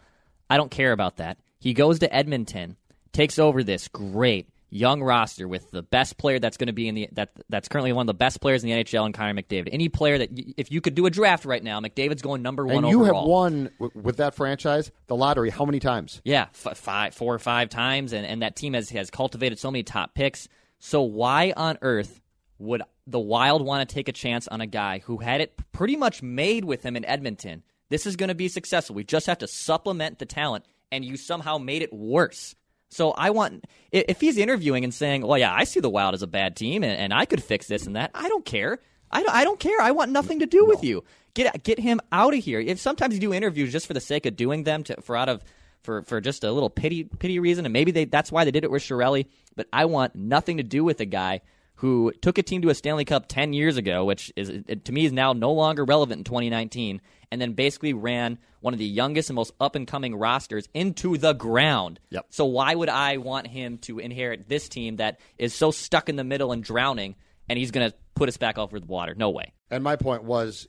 I 0.49 0.57
don't 0.57 0.71
care 0.71 0.93
about 0.93 1.17
that. 1.17 1.39
He 1.59 1.75
goes 1.75 1.99
to 2.01 2.15
Edmonton, 2.15 2.77
takes 3.13 3.39
over 3.39 3.65
this. 3.65 3.89
Great. 3.89 4.49
Young 4.75 5.03
roster 5.03 5.47
with 5.47 5.71
the 5.71 5.83
best 5.83 6.17
player 6.17 6.39
that's 6.39 6.57
going 6.57 6.67
to 6.69 6.73
be 6.73 6.89
in 6.89 6.95
the 6.95 7.09
that 7.13 7.31
that's 7.51 7.69
currently 7.69 7.93
one 7.93 8.05
of 8.05 8.07
the 8.07 8.15
best 8.15 8.41
players 8.41 8.65
in 8.65 8.71
the 8.71 8.83
NHL 8.85 9.05
and 9.05 9.15
Connor 9.15 9.35
McDavid. 9.35 9.69
Any 9.71 9.89
player 9.91 10.17
that 10.19 10.33
y- 10.33 10.55
if 10.57 10.73
you 10.73 10.81
could 10.81 10.95
do 10.95 11.05
a 11.07 11.11
draft 11.11 11.45
right 11.45 11.63
now, 11.63 11.79
McDavid's 11.81 12.23
going 12.23 12.41
number 12.43 12.65
one 12.67 12.79
And 12.85 12.89
you 12.89 13.03
overall. 13.03 13.21
have 13.23 13.29
won 13.29 13.71
w- 13.79 14.01
with 14.03 14.17
that 14.17 14.35
franchise 14.35 14.91
the 15.09 15.15
lottery 15.17 15.51
how 15.51 15.67
many 15.67 15.79
times? 15.79 16.23
Yeah, 16.25 16.47
f- 16.65 16.79
five, 16.79 17.15
four 17.15 17.35
or 17.35 17.39
five 17.39 17.69
times, 17.69 18.13
and, 18.15 18.27
and 18.27 18.41
that 18.43 18.57
team 18.57 18.73
has 18.73 18.89
has 18.91 19.11
cultivated 19.11 19.59
so 19.59 19.71
many 19.71 19.83
top 19.83 20.15
picks. 20.15 20.49
So 20.79 21.03
why 21.03 21.53
on 21.57 21.79
earth 21.83 22.21
would 22.59 22.83
the 23.07 23.21
Wild 23.21 23.63
want 23.63 23.87
to 23.87 23.95
take 23.95 24.09
a 24.09 24.13
chance 24.13 24.49
on 24.49 24.61
a 24.63 24.67
guy 24.67 25.01
who 25.01 25.19
had 25.19 25.41
it 25.43 25.55
pretty 25.73 25.97
much 25.97 26.23
made 26.23 26.65
with 26.65 26.83
him 26.83 26.97
in 26.97 27.05
Edmonton? 27.05 27.63
This 27.91 28.07
is 28.07 28.17
going 28.17 28.29
to 28.29 28.35
be 28.35 28.49
successful. 28.49 28.95
We 28.97 29.05
just 29.05 29.27
have 29.27 29.39
to 29.39 29.47
supplement 29.47 30.19
the 30.19 30.25
talent, 30.25 30.65
and 30.91 31.05
you 31.05 31.19
somehow 31.19 31.59
made 31.59 31.83
it 31.83 31.93
worse. 31.93 32.55
So 32.93 33.13
I 33.13 33.31
want 33.31 33.65
if 33.91 34.21
he's 34.21 34.37
interviewing 34.37 34.85
and 34.85 34.93
saying, 34.93 35.27
"Well, 35.27 35.39
yeah, 35.39 35.53
I 35.53 35.65
see 35.65 35.81
the 35.81 35.89
Wild 35.89 36.15
as 36.15 36.23
a 36.23 36.27
bad 36.27 36.57
team, 36.57 36.85
and, 36.85 36.93
and 36.93 37.15
I 37.15 37.25
could 37.25 37.43
fix 37.43 37.67
this 37.67 37.87
and 37.87 37.97
that." 37.97 38.11
I 38.15 38.29
don't 38.29 38.45
care. 38.45 38.81
I 39.11 39.23
don't, 39.23 39.35
I 39.35 39.45
don't 39.45 39.59
care. 39.59 39.81
I 39.81 39.93
want 39.93 40.11
nothing 40.11 40.41
to 40.41 40.47
do 40.47 40.67
with 40.67 40.85
you. 40.85 41.03
Get 41.35 41.63
get 41.65 41.79
him 41.79 42.01
out 42.13 42.35
of 42.35 42.45
here. 42.45 42.61
If 42.61 42.79
sometimes 42.79 43.15
you 43.15 43.21
do 43.21 43.33
interviews 43.33 43.73
just 43.73 43.87
for 43.87 43.95
the 43.95 44.01
sake 44.01 44.27
of 44.27 44.37
doing 44.37 44.65
them, 44.65 44.85
to, 44.85 45.01
for 45.01 45.17
out 45.17 45.31
of 45.31 45.43
for 45.83 46.03
for 46.03 46.21
just 46.21 46.45
a 46.45 46.53
little 46.53 46.69
pity 46.69 47.05
pity 47.05 47.39
reason, 47.39 47.65
and 47.65 47.73
maybe 47.73 47.93
they 47.93 48.05
that's 48.05 48.31
why 48.31 48.45
they 48.45 48.51
did 48.51 48.65
it 48.65 48.71
with 48.71 48.83
Chiarelli. 48.83 49.27
But 49.57 49.69
I 49.73 49.87
want 49.87 50.15
nothing 50.15 50.59
to 50.59 50.63
do 50.63 50.85
with 50.85 51.01
a 51.01 51.07
guy 51.07 51.41
who 51.83 52.13
took 52.23 52.39
a 52.39 52.45
team 52.45 52.63
to 52.63 52.69
a 52.69 52.75
Stanley 52.77 53.05
Cup 53.05 53.27
ten 53.27 53.53
years 53.53 53.77
ago, 53.77 54.05
which 54.05 54.33
is 54.37 54.49
it, 54.49 54.85
to 54.85 54.93
me 54.93 55.05
is 55.05 55.11
now 55.11 55.33
no 55.33 55.51
longer 55.51 55.85
relevant 55.85 56.21
in 56.21 56.25
2019, 56.25 57.01
and 57.33 57.41
then 57.41 57.55
basically 57.55 57.93
ran 57.93 58.39
one 58.61 58.73
of 58.73 58.79
the 58.79 58.87
youngest 58.87 59.31
and 59.31 59.35
most 59.35 59.53
up 59.61 59.75
and 59.75 59.89
coming 59.89 60.15
rosters 60.15 60.69
into 60.75 61.19
the 61.19 61.33
ground. 61.33 61.99
Yep. 62.11 62.27
So 62.31 62.45
why 62.45 62.73
would 62.73 62.89
I 62.89 63.17
want 63.17 63.49
him 63.49 63.79
to 63.79 63.99
inherit 63.99 64.49
this 64.49 64.69
team 64.69 64.99
that 64.99 65.19
is 65.39 65.55
so 65.55 65.73
stuck 65.73 66.09
in 66.09 66.15
the 66.15 66.23
middle 66.23 66.53
and 66.53 66.63
drowning, 66.63 67.17
and 67.49 67.59
he's 67.59 67.73
going 67.73 67.91
to 67.91 67.97
put 68.15 68.29
us 68.29 68.37
back 68.37 68.59
over 68.59 68.79
the 68.79 68.87
water? 68.87 69.17
No 69.17 69.31
way. 69.31 69.53
And 69.69 69.83
my 69.83 69.97
point 69.97 70.23
was, 70.23 70.69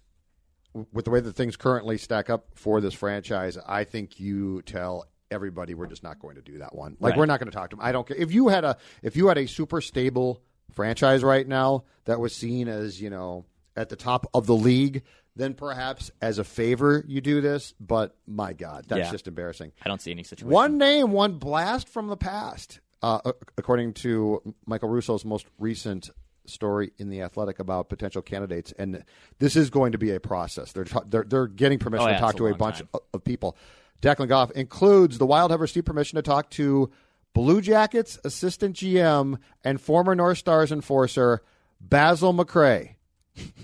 with 0.94 1.06
the 1.06 1.12
way 1.12 1.20
that 1.20 1.36
things 1.36 1.56
currently 1.58 2.00
stack 2.00 2.32
up 2.32 2.48
for 2.56 2.82
this 2.82 2.96
franchise, 2.96 3.56
I 3.68 3.84
think 3.84 4.20
you 4.20 4.64
tell 4.64 5.06
everybody 5.30 5.76
we're 5.76 5.86
just 5.86 6.02
not 6.02 6.18
going 6.18 6.38
to 6.38 6.42
do 6.42 6.58
that 6.58 6.74
one. 6.74 6.98
Like 7.00 7.12
Right. 7.12 7.20
we're 7.20 7.26
not 7.28 7.40
going 7.40 7.52
to 7.52 7.56
talk 7.56 7.70
to 7.70 7.76
them. 7.76 7.86
I 7.86 7.92
don't 7.92 8.08
care 8.08 8.18
if 8.18 8.32
you 8.34 8.48
had 8.48 8.64
a 8.64 8.78
if 9.04 9.16
you 9.16 9.28
had 9.28 9.38
a 9.38 9.46
super 9.46 9.80
stable 9.80 10.42
franchise 10.74 11.24
right 11.24 11.48
now 11.48 11.84
that 12.06 12.20
was 12.20 12.36
seen 12.36 12.68
as 12.68 13.02
you 13.02 13.10
know 13.10 13.46
at 13.76 13.90
the 13.90 13.96
top 13.96 14.26
of 14.34 14.46
the 14.46 14.56
league. 14.56 15.04
Then 15.36 15.56
perhaps 15.56 16.12
as 16.22 16.38
a 16.38 16.44
favor 16.44 17.04
you 17.08 17.20
do 17.20 17.42
this, 17.42 17.74
but 17.80 18.16
my 18.28 18.54
God, 18.54 18.86
that's 18.88 19.00
Yeah. 19.08 19.12
just 19.12 19.28
embarrassing. 19.28 19.72
I 19.84 19.88
don't 19.90 20.00
see 20.00 20.12
any 20.12 20.22
situation. 20.24 20.52
One 20.54 20.78
name, 20.78 21.12
one 21.12 21.40
blast 21.40 21.90
from 21.90 22.06
the 22.08 22.18
past, 22.18 22.82
uh, 23.02 23.32
according 23.58 23.94
to 23.94 24.54
Michael 24.68 24.90
Russo's 24.90 25.26
most 25.26 25.48
recent 25.58 26.12
story 26.46 26.92
in 27.00 27.10
the 27.10 27.22
Athletic 27.22 27.58
about 27.58 27.90
potential 27.90 28.22
candidates, 28.22 28.74
and 28.78 29.04
this 29.40 29.56
is 29.56 29.72
going 29.72 29.94
to 29.94 29.98
be 29.98 30.12
a 30.14 30.20
process. 30.20 30.72
They're 30.72 30.86
they're, 31.08 31.24
they're 31.24 31.48
getting 31.48 31.80
permission 31.80 32.10
Oh, 32.10 32.14
to 32.14 32.20
talk 32.20 32.32
it's 32.32 32.36
a 32.36 32.44
to 32.44 32.48
a 32.48 32.56
bunch 32.56 32.82
of, 32.82 32.88
of 33.14 33.24
people. 33.24 33.58
Declan 34.04 34.28
Goff 34.28 34.52
includes 34.52 35.18
the 35.18 35.26
Wild 35.26 35.50
have 35.50 35.62
received 35.62 35.86
permission 35.88 36.18
to 36.18 36.22
talk 36.22 36.50
to 36.52 36.92
Blue 37.34 37.62
Jackets 37.62 38.20
assistant 38.24 38.76
GM 38.76 39.38
and 39.64 39.82
former 39.82 40.16
North 40.16 40.38
Stars 40.38 40.72
enforcer 40.72 41.42
Basil 41.82 42.34
McRae. 42.34 42.96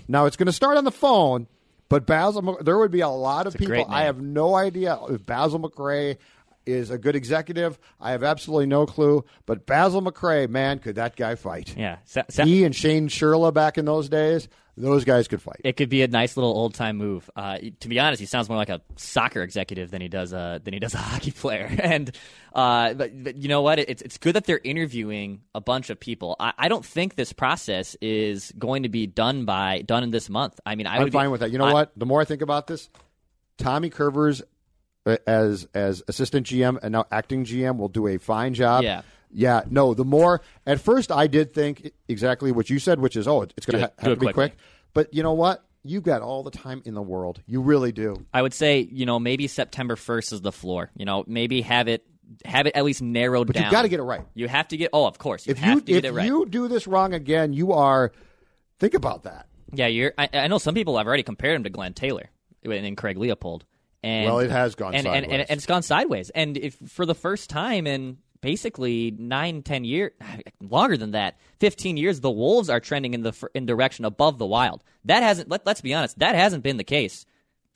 Now 0.08 0.26
it's 0.26 0.36
going 0.36 0.46
to 0.46 0.52
start 0.52 0.76
on 0.76 0.84
the 0.84 0.90
phone, 0.90 1.46
but 1.88 2.06
Basil, 2.06 2.58
there 2.62 2.76
would 2.78 2.90
be 2.90 3.00
a 3.00 3.08
lot 3.08 3.46
of 3.46 3.54
people. 3.54 3.86
I 3.88 4.02
have 4.04 4.20
no 4.20 4.56
idea 4.56 4.98
if 5.08 5.24
Basil 5.24 5.60
McRae 5.60 6.18
is 6.66 6.90
a 6.90 6.98
good 6.98 7.16
executive. 7.16 7.78
I 8.00 8.10
have 8.10 8.22
absolutely 8.22 8.66
no 8.66 8.86
clue. 8.86 9.24
But 9.46 9.66
Basil 9.66 10.02
McRae, 10.02 10.48
man, 10.48 10.78
could 10.80 10.96
that 10.96 11.16
guy 11.16 11.36
fight? 11.36 11.74
Yeah. 11.76 11.96
He 12.44 12.64
and 12.64 12.74
Shane 12.74 13.08
Churla 13.08 13.54
back 13.54 13.78
in 13.78 13.84
those 13.84 14.08
days, 14.08 14.48
those 14.76 15.04
guys 15.04 15.28
could 15.28 15.42
fight. 15.42 15.60
it 15.64 15.76
could 15.76 15.88
be 15.88 16.02
a 16.02 16.08
nice 16.08 16.36
little 16.36 16.50
old 16.52 16.74
time 16.74 16.96
move. 16.96 17.28
Uh, 17.36 17.58
to 17.80 17.88
be 17.88 17.98
honest, 17.98 18.20
he 18.20 18.26
sounds 18.26 18.48
more 18.48 18.56
like 18.56 18.68
a 18.70 18.80
soccer 18.96 19.42
executive 19.42 19.90
than 19.90 20.00
he 20.00 20.08
does 20.08 20.32
a 20.32 20.60
than 20.64 20.72
he 20.74 20.80
does 20.80 20.94
a 20.94 20.98
hockey 21.10 21.30
player. 21.32 21.68
And 21.82 22.16
uh, 22.54 22.94
but, 22.94 23.24
but 23.24 23.36
you 23.36 23.48
know 23.48 23.62
what? 23.62 23.78
It's 23.78 24.02
it's 24.02 24.18
good 24.18 24.34
that 24.34 24.44
they're 24.44 24.60
interviewing 24.62 25.42
a 25.54 25.60
bunch 25.60 25.90
of 25.90 25.98
people. 26.00 26.36
I, 26.40 26.52
I 26.58 26.68
don't 26.68 26.84
think 26.84 27.14
this 27.14 27.32
process 27.32 27.96
is 28.00 28.52
going 28.58 28.84
to 28.84 28.88
be 28.88 29.06
done 29.06 29.44
by 29.44 29.82
done 29.82 30.02
in 30.02 30.10
this 30.10 30.28
month. 30.30 30.58
I 30.64 30.74
mean, 30.74 30.86
I 30.86 30.96
I'm 30.96 31.02
would 31.02 31.12
be- 31.12 31.18
fine 31.18 31.30
with 31.30 31.40
that. 31.40 31.50
You 31.50 31.58
know 31.58 31.64
I- 31.66 31.72
what? 31.72 31.92
The 31.96 32.06
more 32.06 32.20
I 32.20 32.24
think 32.24 32.42
about 32.42 32.66
this, 32.66 32.88
Tommy 33.58 33.90
Kurvers 33.90 34.42
uh, 35.06 35.16
as 35.26 35.66
as 35.74 36.02
assistant 36.08 36.46
GM 36.46 36.78
and 36.82 36.92
now 36.92 37.06
acting 37.10 37.44
GM 37.44 37.76
will 37.76 37.88
do 37.88 38.06
a 38.06 38.18
fine 38.18 38.54
job. 38.54 38.82
Yeah. 38.84 39.02
Yeah, 39.32 39.62
no, 39.70 39.94
the 39.94 40.04
more 40.04 40.40
at 40.66 40.80
first 40.80 41.12
I 41.12 41.26
did 41.26 41.52
think 41.52 41.92
exactly 42.08 42.52
what 42.52 42.68
you 42.70 42.78
said, 42.78 43.00
which 43.00 43.16
is 43.16 43.28
oh, 43.28 43.42
it's 43.42 43.66
going 43.66 43.80
to 43.80 43.86
it- 43.86 43.94
ha- 43.98 44.02
have 44.04 44.12
to 44.14 44.16
be 44.16 44.26
quickly. 44.26 44.32
quick. 44.48 44.56
But 44.92 45.14
you 45.14 45.22
know 45.22 45.34
what? 45.34 45.64
You've 45.82 46.02
got 46.02 46.20
all 46.20 46.42
the 46.42 46.50
time 46.50 46.82
in 46.84 46.94
the 46.94 47.00
world. 47.02 47.40
You 47.46 47.62
really 47.62 47.92
do. 47.92 48.26
I 48.34 48.42
would 48.42 48.52
say 48.52 48.80
you 48.80 49.06
know 49.06 49.18
maybe 49.18 49.46
September 49.46 49.96
first 49.96 50.32
is 50.32 50.40
the 50.42 50.52
floor. 50.52 50.90
You 50.96 51.04
know 51.04 51.24
maybe 51.26 51.62
have 51.62 51.88
it 51.88 52.04
have 52.44 52.66
it 52.66 52.76
at 52.76 52.84
least 52.84 53.02
narrowed 53.02 53.46
But 53.46 53.54
down. 53.54 53.64
you've 53.64 53.72
got 53.72 53.82
to 53.82 53.88
get 53.88 53.98
it 54.00 54.04
right. 54.04 54.22
You 54.34 54.46
have 54.48 54.68
to 54.68 54.76
get. 54.76 54.90
Oh, 54.92 55.06
of 55.06 55.18
course. 55.18 55.46
You 55.46 55.52
If 55.52 55.58
have 55.58 55.74
you 55.74 55.80
to 55.80 55.86
get 55.86 56.04
if 56.04 56.12
it 56.12 56.14
right. 56.14 56.26
you 56.26 56.46
do 56.46 56.68
this 56.68 56.86
wrong 56.86 57.14
again, 57.14 57.52
you 57.52 57.72
are 57.72 58.12
think 58.78 58.94
about 58.94 59.22
that. 59.24 59.46
Yeah, 59.72 59.86
you're. 59.86 60.12
I, 60.18 60.28
I 60.34 60.46
know 60.48 60.58
some 60.58 60.74
people 60.74 60.98
have 60.98 61.06
already 61.06 61.22
compared 61.22 61.54
him 61.56 61.64
to 61.64 61.70
Glenn 61.70 61.94
Taylor 61.94 62.28
and, 62.64 62.72
and 62.72 62.96
Craig 62.96 63.16
Leopold. 63.16 63.64
And, 64.02 64.26
Well, 64.26 64.38
it 64.40 64.50
has 64.50 64.74
gone 64.74 64.94
and, 64.94 65.06
and, 65.06 65.24
and, 65.24 65.32
and 65.42 65.50
it's 65.50 65.66
gone 65.66 65.82
sideways. 65.82 66.30
And 66.30 66.56
if 66.56 66.76
for 66.88 67.04
the 67.06 67.14
first 67.14 67.50
time 67.50 67.86
in 67.86 68.16
basically 68.40 69.10
nine, 69.18 69.62
ten 69.62 69.84
years, 69.84 70.12
longer 70.60 70.96
than 70.96 71.12
that, 71.12 71.38
fifteen 71.58 71.96
years, 71.96 72.20
the 72.20 72.30
Wolves 72.30 72.70
are 72.70 72.80
trending 72.80 73.14
in 73.14 73.22
the 73.22 73.32
in 73.54 73.66
direction 73.66 74.04
above 74.04 74.38
the 74.38 74.46
Wild. 74.46 74.82
That 75.04 75.22
hasn't. 75.22 75.48
Let, 75.48 75.66
let's 75.66 75.80
be 75.80 75.94
honest. 75.94 76.18
That 76.18 76.34
hasn't 76.34 76.62
been 76.62 76.76
the 76.76 76.84
case 76.84 77.26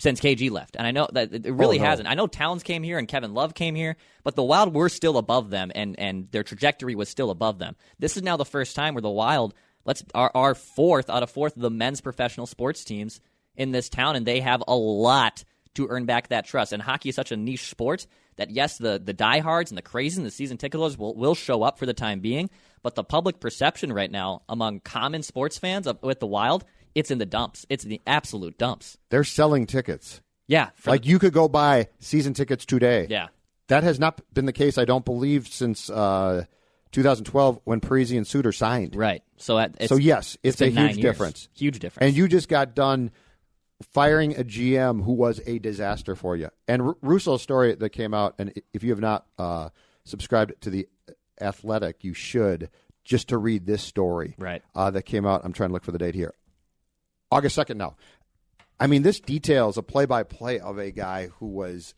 since 0.00 0.20
KG 0.20 0.50
left. 0.50 0.74
And 0.76 0.86
I 0.86 0.90
know 0.90 1.08
that 1.12 1.32
it 1.32 1.52
really 1.52 1.78
Oh, 1.78 1.82
no. 1.82 1.88
hasn't. 1.88 2.08
I 2.08 2.14
know 2.14 2.26
Towns 2.26 2.62
came 2.64 2.82
here 2.82 2.98
and 2.98 3.06
Kevin 3.06 3.32
Love 3.32 3.54
came 3.54 3.74
here, 3.76 3.96
but 4.24 4.34
the 4.34 4.42
Wild 4.42 4.74
were 4.74 4.88
still 4.88 5.18
above 5.18 5.50
them, 5.50 5.70
and 5.74 5.98
and 5.98 6.28
their 6.32 6.42
trajectory 6.42 6.94
was 6.94 7.08
still 7.08 7.30
above 7.30 7.58
them. 7.58 7.76
This 7.98 8.16
is 8.16 8.22
now 8.22 8.36
the 8.36 8.44
first 8.44 8.74
time 8.76 8.94
where 8.94 9.02
the 9.02 9.10
Wild 9.10 9.54
let's 9.84 10.02
are, 10.14 10.32
are 10.34 10.54
fourth 10.54 11.10
out 11.10 11.22
of 11.22 11.30
fourth 11.30 11.56
of 11.56 11.62
the 11.62 11.70
men's 11.70 12.00
professional 12.00 12.46
sports 12.46 12.84
teams 12.84 13.20
in 13.56 13.70
this 13.70 13.88
town, 13.88 14.16
and 14.16 14.26
they 14.26 14.40
have 14.40 14.62
a 14.66 14.74
lot 14.74 15.44
to 15.74 15.86
earn 15.88 16.06
back 16.06 16.28
that 16.28 16.44
trust. 16.46 16.72
And 16.72 16.82
hockey 16.82 17.08
is 17.10 17.14
such 17.14 17.32
a 17.32 17.36
niche 17.36 17.68
sport 17.68 18.06
that 18.36 18.50
yes, 18.50 18.78
the 18.78 19.00
the 19.02 19.12
diehards 19.12 19.70
and 19.70 19.78
the 19.78 19.82
crazies 19.82 20.16
and 20.16 20.26
the 20.26 20.30
season 20.30 20.56
ticket 20.56 20.78
holders 20.78 20.98
will 20.98 21.14
will 21.14 21.34
show 21.34 21.62
up 21.62 21.78
for 21.78 21.86
the 21.86 21.94
time 21.94 22.20
being, 22.20 22.50
but 22.82 22.94
the 22.94 23.04
public 23.04 23.40
perception 23.40 23.92
right 23.92 24.10
now 24.10 24.42
among 24.48 24.80
common 24.80 25.22
sports 25.22 25.58
fans 25.58 25.86
of, 25.86 26.02
with 26.02 26.20
the 26.20 26.26
Wild, 26.26 26.64
it's 26.94 27.10
in 27.10 27.18
the 27.18 27.26
dumps. 27.26 27.66
It's 27.68 27.84
in 27.84 27.90
the 27.90 28.00
absolute 28.06 28.58
dumps. 28.58 28.98
They're 29.10 29.24
selling 29.24 29.66
tickets. 29.66 30.20
Yeah, 30.46 30.70
Like 30.86 31.06
you 31.06 31.18
could 31.18 31.32
go 31.32 31.48
buy 31.48 31.88
season 32.00 32.34
tickets 32.34 32.66
today. 32.66 33.06
Yeah. 33.08 33.28
That 33.68 33.82
has 33.82 33.98
not 33.98 34.20
been 34.34 34.44
the 34.44 34.52
case, 34.52 34.76
I 34.76 34.84
don't 34.84 35.04
believe, 35.04 35.48
since 35.48 35.88
uh, 35.88 36.44
2012 36.92 37.60
when 37.64 37.80
Parise 37.80 38.14
and 38.14 38.26
Suter 38.26 38.52
signed. 38.52 38.94
Right. 38.94 39.22
So 39.38 39.58
at, 39.58 39.74
it's, 39.80 39.88
So, 39.88 39.96
yes, 39.96 40.36
it's 40.42 40.60
a 40.60 40.68
huge 40.68 40.96
difference. 40.98 41.48
Huge 41.54 41.78
difference. 41.78 42.06
And 42.06 42.14
you 42.14 42.28
just 42.28 42.50
got 42.50 42.74
done 42.74 43.10
firing 43.92 44.36
a 44.36 44.44
GM 44.44 45.04
who 45.04 45.12
was 45.12 45.40
a 45.46 45.58
disaster 45.58 46.16
for 46.16 46.36
you. 46.36 46.50
And 46.66 46.82
R- 46.82 46.96
Russo's 47.02 47.42
story 47.42 47.74
that 47.74 47.90
came 47.90 48.14
out, 48.14 48.34
and 48.38 48.52
if 48.72 48.82
you 48.82 48.90
have 48.90 49.00
not 49.00 49.26
uh, 49.38 49.70
subscribed 50.04 50.60
to 50.62 50.70
the 50.70 50.88
Athletic, 51.40 52.04
you 52.04 52.14
should 52.14 52.70
just 53.04 53.28
to 53.28 53.38
read 53.38 53.66
this 53.66 53.82
story. 53.82 54.34
Right. 54.38 54.62
Uh, 54.74 54.90
that 54.90 55.02
came 55.02 55.26
out. 55.26 55.42
I'm 55.44 55.52
trying 55.52 55.70
to 55.70 55.72
look 55.72 55.84
for 55.84 55.92
the 55.92 55.98
date 55.98 56.14
here. 56.14 56.34
August 57.30 57.56
2nd 57.58 57.76
now. 57.76 57.96
I 58.78 58.86
mean, 58.86 59.02
this 59.02 59.20
details 59.20 59.78
a 59.78 59.82
play 59.82 60.04
by 60.04 60.22
play 60.22 60.58
of 60.58 60.78
a 60.78 60.90
guy 60.90 61.28
who 61.38 61.46
was 61.46 61.94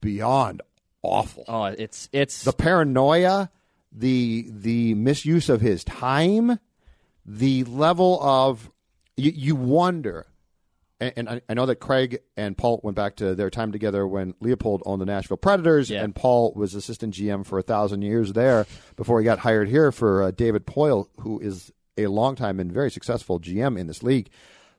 beyond 0.00 0.62
awful 1.02 1.44
oh, 1.46 1.64
it's 1.64 2.08
it's 2.12 2.42
the 2.42 2.52
paranoia, 2.52 3.50
the 3.92 4.46
the 4.50 4.94
misuse 4.94 5.48
of 5.48 5.60
his 5.60 5.84
time, 5.84 6.58
the 7.24 7.64
level 7.64 8.20
of 8.22 8.70
you, 9.16 9.30
you 9.34 9.56
wonder. 9.56 10.26
And, 11.00 11.12
and 11.16 11.28
I, 11.28 11.40
I 11.48 11.54
know 11.54 11.66
that 11.66 11.76
Craig 11.76 12.20
and 12.36 12.56
Paul 12.56 12.80
went 12.82 12.96
back 12.96 13.16
to 13.16 13.34
their 13.34 13.50
time 13.50 13.70
together 13.72 14.06
when 14.06 14.34
Leopold 14.40 14.82
owned 14.86 15.00
the 15.00 15.06
Nashville 15.06 15.36
Predators, 15.36 15.90
Yeah. 15.90 16.02
and 16.02 16.14
Paul 16.14 16.52
was 16.56 16.74
assistant 16.74 17.14
GM 17.14 17.44
for 17.44 17.58
a 17.58 17.62
thousand 17.62 18.02
years 18.02 18.32
there 18.32 18.66
before 18.96 19.18
he 19.20 19.24
got 19.24 19.40
hired 19.40 19.68
here 19.68 19.92
for 19.92 20.22
uh, 20.22 20.30
David 20.30 20.66
Poile, 20.66 21.08
who 21.20 21.38
is 21.40 21.70
a 21.98 22.06
longtime 22.06 22.60
and 22.60 22.72
very 22.72 22.90
successful 22.90 23.38
GM 23.40 23.78
in 23.78 23.86
this 23.86 24.02
league. 24.02 24.28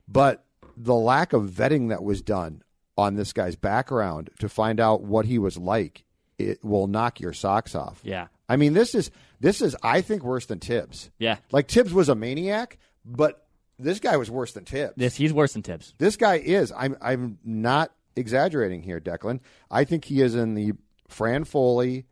But 0.07 0.43
the 0.75 0.95
lack 0.95 1.33
of 1.33 1.49
vetting 1.49 1.89
that 1.89 2.03
was 2.03 2.21
done 2.21 2.63
on 2.97 3.15
this 3.15 3.33
guy's 3.33 3.55
background 3.55 4.29
to 4.39 4.49
find 4.49 4.79
out 4.79 5.03
what 5.03 5.25
he 5.25 5.37
was 5.37 5.57
like, 5.57 6.03
it 6.39 6.63
will 6.63 6.87
knock 6.87 7.19
your 7.19 7.33
socks 7.33 7.75
off. 7.75 7.99
Yeah. 8.03 8.27
I 8.49 8.55
mean, 8.57 8.73
this 8.73 8.95
is 8.95 9.11
this 9.39 9.61
is 9.61 9.75
I 9.83 10.01
think 10.01 10.23
worse 10.23 10.45
than 10.45 10.59
Tibbs. 10.59 11.09
Yeah. 11.19 11.37
Like 11.51 11.67
Tibbs 11.67 11.93
was 11.93 12.09
a 12.09 12.15
maniac, 12.15 12.77
but 13.05 13.46
this 13.79 13.99
guy 13.99 14.17
was 14.17 14.29
worse 14.31 14.53
than 14.53 14.65
Tibbs. 14.65 14.93
this. 14.97 15.15
He's 15.15 15.33
worse 15.33 15.53
than 15.53 15.61
Tibbs. 15.63 15.93
This 15.97 16.15
guy 16.17 16.35
is. 16.35 16.71
I'm 16.75 16.97
I'm 17.01 17.37
not 17.43 17.91
exaggerating 18.15 18.81
here, 18.81 18.99
Declan. 18.99 19.39
I 19.69 19.83
think 19.83 20.05
he 20.05 20.21
is 20.21 20.35
in 20.35 20.55
the 20.55 20.73
Fran 21.07 21.43
Foley, 21.43 22.05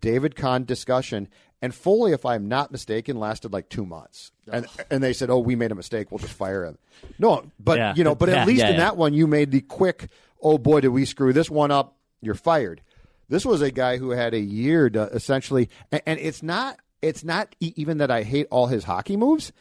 David 0.00 0.36
Kahn 0.36 0.64
discussion, 0.64 1.28
And 1.60 1.74
Foley, 1.74 2.12
if 2.12 2.24
I'm 2.24 2.46
not 2.48 2.70
mistaken, 2.70 3.18
lasted 3.18 3.52
like 3.52 3.68
two 3.68 3.84
months. 3.84 4.30
And 4.50 4.66
and 4.90 5.02
they 5.02 5.12
said, 5.12 5.28
"Oh, 5.30 5.40
we 5.40 5.56
made 5.56 5.72
a 5.72 5.74
mistake. 5.74 6.10
We'll 6.10 6.18
just 6.20 6.32
fire 6.34 6.64
him." 6.64 6.78
No, 7.18 7.44
but 7.58 7.78
Yeah. 7.78 7.94
you 7.96 8.04
know, 8.04 8.14
but 8.14 8.28
Yeah, 8.28 8.36
at 8.42 8.46
least 8.46 8.60
yeah, 8.60 8.70
in 8.70 8.76
that 8.76 8.96
one, 8.96 9.12
you 9.14 9.26
made 9.26 9.50
the 9.50 9.60
quick. 9.60 10.08
Oh 10.40 10.56
boy, 10.58 10.80
did 10.80 10.88
we 10.88 11.04
screw 11.04 11.32
this 11.32 11.50
one 11.50 11.70
up? 11.72 11.96
You're 12.22 12.34
fired. 12.36 12.80
This 13.28 13.44
was 13.44 13.60
a 13.60 13.70
guy 13.70 13.98
who 13.98 14.10
had 14.10 14.32
a 14.34 14.38
year 14.40 14.88
to 14.88 15.02
essentially, 15.12 15.68
and, 15.92 16.00
and 16.06 16.18
it's 16.20 16.42
not. 16.42 16.78
It's 17.02 17.22
not 17.22 17.54
even 17.60 17.98
that 17.98 18.10
I 18.10 18.22
hate 18.22 18.46
all 18.50 18.66
his 18.68 18.84
hockey 18.84 19.16
moves. 19.16 19.52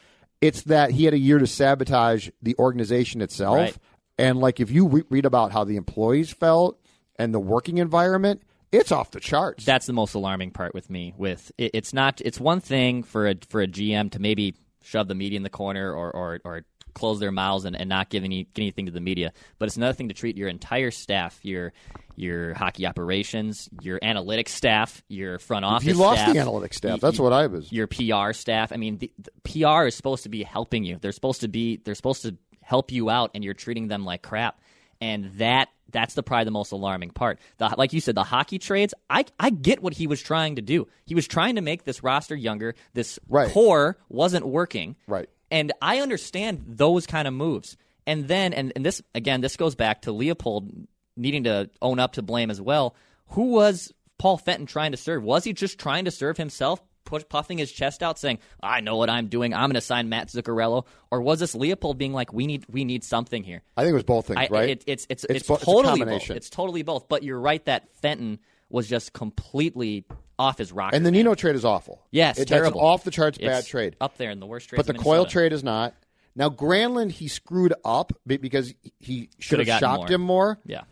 It's 0.41 0.63
that 0.63 0.91
he 0.91 1.06
had 1.06 1.13
a 1.13 1.19
year 1.19 1.39
to 1.39 1.47
sabotage 1.47 2.30
the 2.41 2.56
organization 2.60 3.21
itself. 3.21 3.58
Right. 3.58 3.78
And 4.17 4.39
like, 4.39 4.60
if 4.60 4.71
you 4.71 4.88
re- 4.88 5.04
read 5.10 5.26
about 5.26 5.52
how 5.52 5.63
the 5.63 5.76
employees 5.76 6.32
felt 6.32 6.80
and 7.17 7.34
the 7.34 7.39
working 7.39 7.78
environment, 7.78 8.41
it's 8.71 8.91
off 8.91 9.12
the 9.12 9.19
charts. 9.19 9.65
that's 9.65 9.86
the 9.86 9.93
most 9.93 10.13
alarming 10.13 10.52
part 10.52 10.73
with 10.73 10.89
me. 10.89 11.13
With 11.17 11.52
it, 11.58 11.71
it's 11.73 11.93
not. 11.93 12.21
It's 12.21 12.39
one 12.39 12.60
thing 12.60 13.04
for 13.04 13.28
a 13.28 13.36
for 13.50 13.62
a 13.62 13.67
GM 13.67 14.12
to 14.12 14.19
maybe 14.19 14.56
shove 14.84 15.08
the 15.08 15.15
media 15.15 15.38
in 15.38 15.43
the 15.43 15.50
corner 15.50 15.91
or 15.91 16.12
or, 16.12 16.39
or 16.43 16.65
close 16.97 17.19
their 17.19 17.31
mouths 17.31 17.65
and, 17.65 17.75
and 17.75 17.88
not 17.88 18.10
give 18.10 18.23
any 18.23 18.47
anything 18.57 18.88
to 18.88 18.91
the 18.91 18.99
media. 18.99 19.31
But 19.60 19.67
it's 19.67 19.77
another 19.77 19.93
thing 19.93 20.07
to 20.10 20.13
treat 20.13 20.36
your 20.38 20.49
entire 20.49 20.91
staff, 20.91 21.39
your 21.43 21.73
your 22.15 22.53
hockey 22.55 22.86
operations, 22.88 23.69
your 23.81 23.99
analytics 23.99 24.49
staff, 24.49 25.03
your 25.07 25.39
front 25.39 25.65
office. 25.65 25.88
You 25.88 25.93
lost 25.93 26.21
staff, 26.21 26.33
the 26.33 26.39
analytics 26.39 26.73
staff. 26.75 26.99
That's 26.99 27.19
y- 27.19 27.23
what 27.23 27.33
I 27.33 27.47
was. 27.47 27.71
Your 27.71 27.88
PR 27.88 28.33
staff. 28.33 28.71
I 28.73 28.77
mean, 28.77 28.97
the, 28.97 29.12
the 29.19 29.31
PR 29.65 29.86
is 29.86 29.95
supposed 29.95 30.23
to 30.23 30.29
be 30.29 30.43
helping 30.43 30.83
you. 30.83 30.97
They're 30.99 31.12
supposed 31.12 31.41
to 31.41 31.47
be. 31.47 31.77
They're 31.77 31.95
supposed 31.95 32.23
to 32.23 32.36
help 32.63 32.91
you 32.91 33.10
out, 33.10 33.31
and 33.36 33.43
you're 33.43 33.53
treating 33.53 33.88
them 33.88 34.03
like 34.03 34.21
crap. 34.23 34.60
And 34.99 35.25
that 35.36 35.69
that's 35.91 36.15
the 36.15 36.23
probably 36.23 36.45
the 36.45 36.51
most 36.51 36.71
alarming 36.71 37.12
part. 37.12 37.39
The, 37.60 37.73
like 37.77 37.93
you 37.93 38.01
said, 38.01 38.15
the 38.15 38.23
hockey 38.23 38.57
trades. 38.57 38.93
I 39.10 39.25
I 39.39 39.51
get 39.51 39.81
what 39.83 39.93
he 39.93 40.07
was 40.07 40.19
trying 40.21 40.55
to 40.55 40.62
do. 40.63 40.88
He 41.05 41.13
was 41.13 41.27
trying 41.27 41.55
to 41.55 41.62
make 41.62 41.83
this 41.83 42.01
roster 42.03 42.36
younger. 42.36 42.73
This 42.93 43.19
Right. 43.29 43.49
core 43.51 43.97
wasn't 44.10 44.47
working. 44.47 44.95
Right. 45.07 45.29
And 45.49 45.71
I 45.81 45.99
understand 45.99 46.63
those 46.67 47.07
kind 47.07 47.27
of 47.27 47.33
moves. 47.33 47.77
And 48.05 48.27
then, 48.27 48.53
and, 48.53 48.71
and 48.75 48.86
this, 48.86 49.01
again, 49.15 49.41
this 49.41 49.57
goes 49.57 49.75
back 49.75 50.03
to 50.03 50.12
Leopold 50.12 50.71
needing 51.15 51.43
to 51.45 51.69
own 51.81 51.99
up 51.99 52.13
to 52.13 52.21
blame 52.21 52.49
as 52.51 52.62
well. 52.62 52.95
Who 53.29 53.51
was 53.51 53.93
Paul 54.17 54.38
Fenton 54.38 54.65
trying 54.65 54.91
to 54.91 54.97
serve? 54.97 55.23
Was 55.23 55.43
he 55.43 55.53
just 55.53 55.79
trying 55.79 56.05
to 56.05 56.12
serve 56.12 56.38
himself, 56.38 56.81
push, 57.05 57.23
puffing 57.27 57.57
his 57.57 57.71
chest 57.71 58.03
out, 58.03 58.19
saying, 58.19 58.39
I 58.62 58.81
know 58.81 58.95
what 58.97 59.10
I'm 59.10 59.27
doing. 59.27 59.53
I'm 59.53 59.69
going 59.69 59.75
to 59.75 59.81
sign 59.81 60.10
Matt 60.10 60.27
Zuccarello? 60.27 60.86
Or 61.12 61.21
was 61.21 61.39
this 61.39 61.55
Leopold 61.55 61.97
being 61.97 62.13
like, 62.13 62.31
we 62.31 62.47
need, 62.47 62.65
we 62.69 62.86
need 62.86 63.03
something 63.03 63.43
here? 63.43 63.62
I 63.75 63.81
think 63.81 63.91
it 63.91 63.95
was 63.95 64.03
both 64.03 64.27
things, 64.27 64.39
I, 64.39 64.47
right? 64.49 64.69
It, 64.69 64.83
it's, 64.88 65.07
it's, 65.10 65.23
It's 65.25 65.33
it's, 65.33 65.47
bo- 65.47 65.55
it's 65.55 65.65
totally 65.65 65.99
combination. 65.99 66.33
both. 66.33 66.38
It's 66.38 66.49
totally 66.49 66.83
both. 66.83 67.07
But 67.10 67.23
you're 67.23 67.39
right 67.39 67.63
that 67.65 67.93
Fenton 67.97 68.39
was 68.69 68.88
just 68.88 69.13
completely 69.13 70.05
off 70.39 70.58
his 70.58 70.71
rocker. 70.71 70.95
and 70.95 71.06
the 71.06 71.12
man. 71.12 71.19
Nino 71.19 71.36
trade 71.36 71.56
is 71.56 71.65
awful. 71.65 72.02
Yes, 72.12 72.38
It- 72.39 72.47
terrible. 72.47 72.80
off 72.82 73.04
the 73.04 73.12
charts 73.12 73.38
bad 73.38 73.60
It's 73.60 73.67
trade. 73.67 73.95
Up 74.00 74.17
there 74.17 74.30
in 74.32 74.39
the 74.39 74.45
worst 74.45 74.69
trade. 74.69 74.78
But 74.78 74.86
the 74.88 74.93
Coyle 74.93 75.26
trade 75.26 75.54
is 75.54 75.63
not. 75.63 75.93
Now 76.36 76.50
Granlund, 76.50 77.12
he 77.12 77.28
screwed 77.28 77.73
up 77.84 78.13
because 78.28 78.73
he 79.00 79.30
should 79.39 79.58
Coulda 79.58 79.80
shopped 79.80 80.02
more. 80.02 80.08
him 80.08 80.21
more. 80.21 80.60
Yeah. 80.65 80.84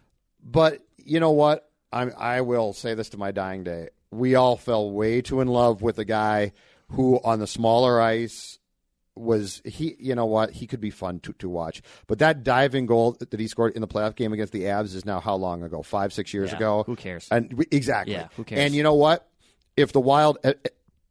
But 0.44 0.82
you 0.98 1.20
know 1.20 1.32
what? 1.32 1.70
I'm, 1.94 2.12
I 2.18 2.42
will 2.42 2.74
say 2.74 2.94
this 2.96 3.10
to 3.10 3.18
my 3.18 3.32
dying 3.32 3.64
day. 3.64 3.90
We 4.12 4.36
all 4.36 4.58
fell 4.58 4.90
way 4.92 5.22
too 5.22 5.42
in 5.42 5.48
love 5.48 5.82
with 5.82 6.00
a 6.00 6.06
guy 6.06 6.52
who, 6.90 7.20
on 7.24 7.40
the 7.40 7.48
smaller 7.48 8.02
ice, 8.02 8.58
was 9.16 9.62
he? 9.64 9.96
You 10.00 10.14
know 10.16 10.26
what? 10.26 10.52
He 10.52 10.68
could 10.68 10.82
be 10.82 10.90
fun 10.90 11.20
to, 11.22 11.34
to 11.34 11.48
watch. 11.50 11.82
But 12.08 12.20
that 12.20 12.44
diving 12.44 12.86
goal 12.86 13.16
that 13.20 13.40
he 13.40 13.48
scored 13.48 13.74
in 13.74 13.82
the 13.82 13.88
playoff 13.88 14.16
game 14.16 14.34
against 14.34 14.52
the 14.52 14.64
Avs 14.64 14.94
is 14.96 15.06
now 15.06 15.20
how 15.20 15.36
long 15.36 15.64
ago? 15.64 15.82
Five, 15.84 16.12
six 16.12 16.34
years 16.34 16.52
Yeah, 16.52 16.58
ago. 16.58 16.84
who 16.86 16.96
cares? 16.96 17.28
And 17.32 17.66
exactly. 17.72 18.14
Yeah, 18.14 18.28
who 18.36 18.44
cares? 18.44 18.60
And 18.62 18.74
you 18.76 18.84
know 18.84 18.96
what? 18.96 19.28
If 19.78 19.92
the 19.92 20.00
Wild, 20.00 20.38
eh, 20.44 20.54
eh, 20.64 20.70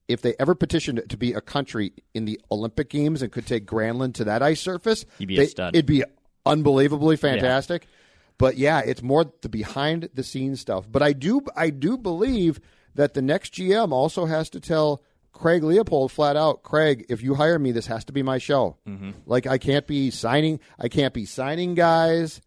if 0.08 0.22
they 0.22 0.34
ever 0.38 0.54
petitioned 0.54 1.02
to 1.08 1.16
be 1.16 1.32
a 1.32 1.40
country 1.40 1.92
in 2.12 2.24
the 2.24 2.40
Olympic 2.50 2.90
Games 2.90 3.22
and 3.22 3.32
could 3.32 3.46
take 3.46 3.66
Granlund 3.66 4.14
to 4.14 4.24
that 4.24 4.42
ice 4.42 4.60
surface, 4.60 5.04
be 5.18 5.34
a 5.34 5.38
they- 5.38 5.46
stud. 5.46 5.74
It'd 5.74 5.86
be 5.86 6.04
unbelievably 6.46 7.16
fantastic. 7.16 7.86
But 8.36 8.56
yeah, 8.56 8.80
it's 8.80 9.02
more 9.02 9.32
the 9.42 9.48
behind 9.48 10.10
the 10.14 10.22
scenes 10.24 10.60
stuff. 10.60 10.86
But 10.90 11.02
I 11.02 11.12
do 11.12 11.42
I 11.56 11.70
do 11.70 11.96
believe 11.96 12.60
that 12.94 13.14
the 13.14 13.22
next 13.22 13.54
GM 13.54 13.92
also 13.92 14.26
has 14.26 14.50
to 14.50 14.60
tell 14.60 15.02
Craig 15.32 15.62
Leopold 15.64 16.12
flat 16.12 16.36
out, 16.36 16.62
Craig, 16.62 17.06
if 17.08 17.22
you 17.22 17.34
hire 17.34 17.58
me, 17.58 17.72
this 17.72 17.86
has 17.86 18.04
to 18.06 18.12
be 18.12 18.22
my 18.22 18.38
show. 18.38 18.76
Mm-hmm. 18.88 19.10
Like 19.26 19.46
I 19.46 19.58
can't 19.58 19.86
be 19.86 20.10
signing 20.10 20.58
I 20.78 20.88
can't 20.88 21.14
be 21.14 21.26
signing 21.26 21.74
guys. 21.74 22.40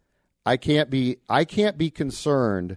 I 0.44 0.58
can't 0.58 0.90
be 0.90 1.18
I 1.28 1.44
can't 1.44 1.78
be 1.78 1.90
concerned 1.90 2.76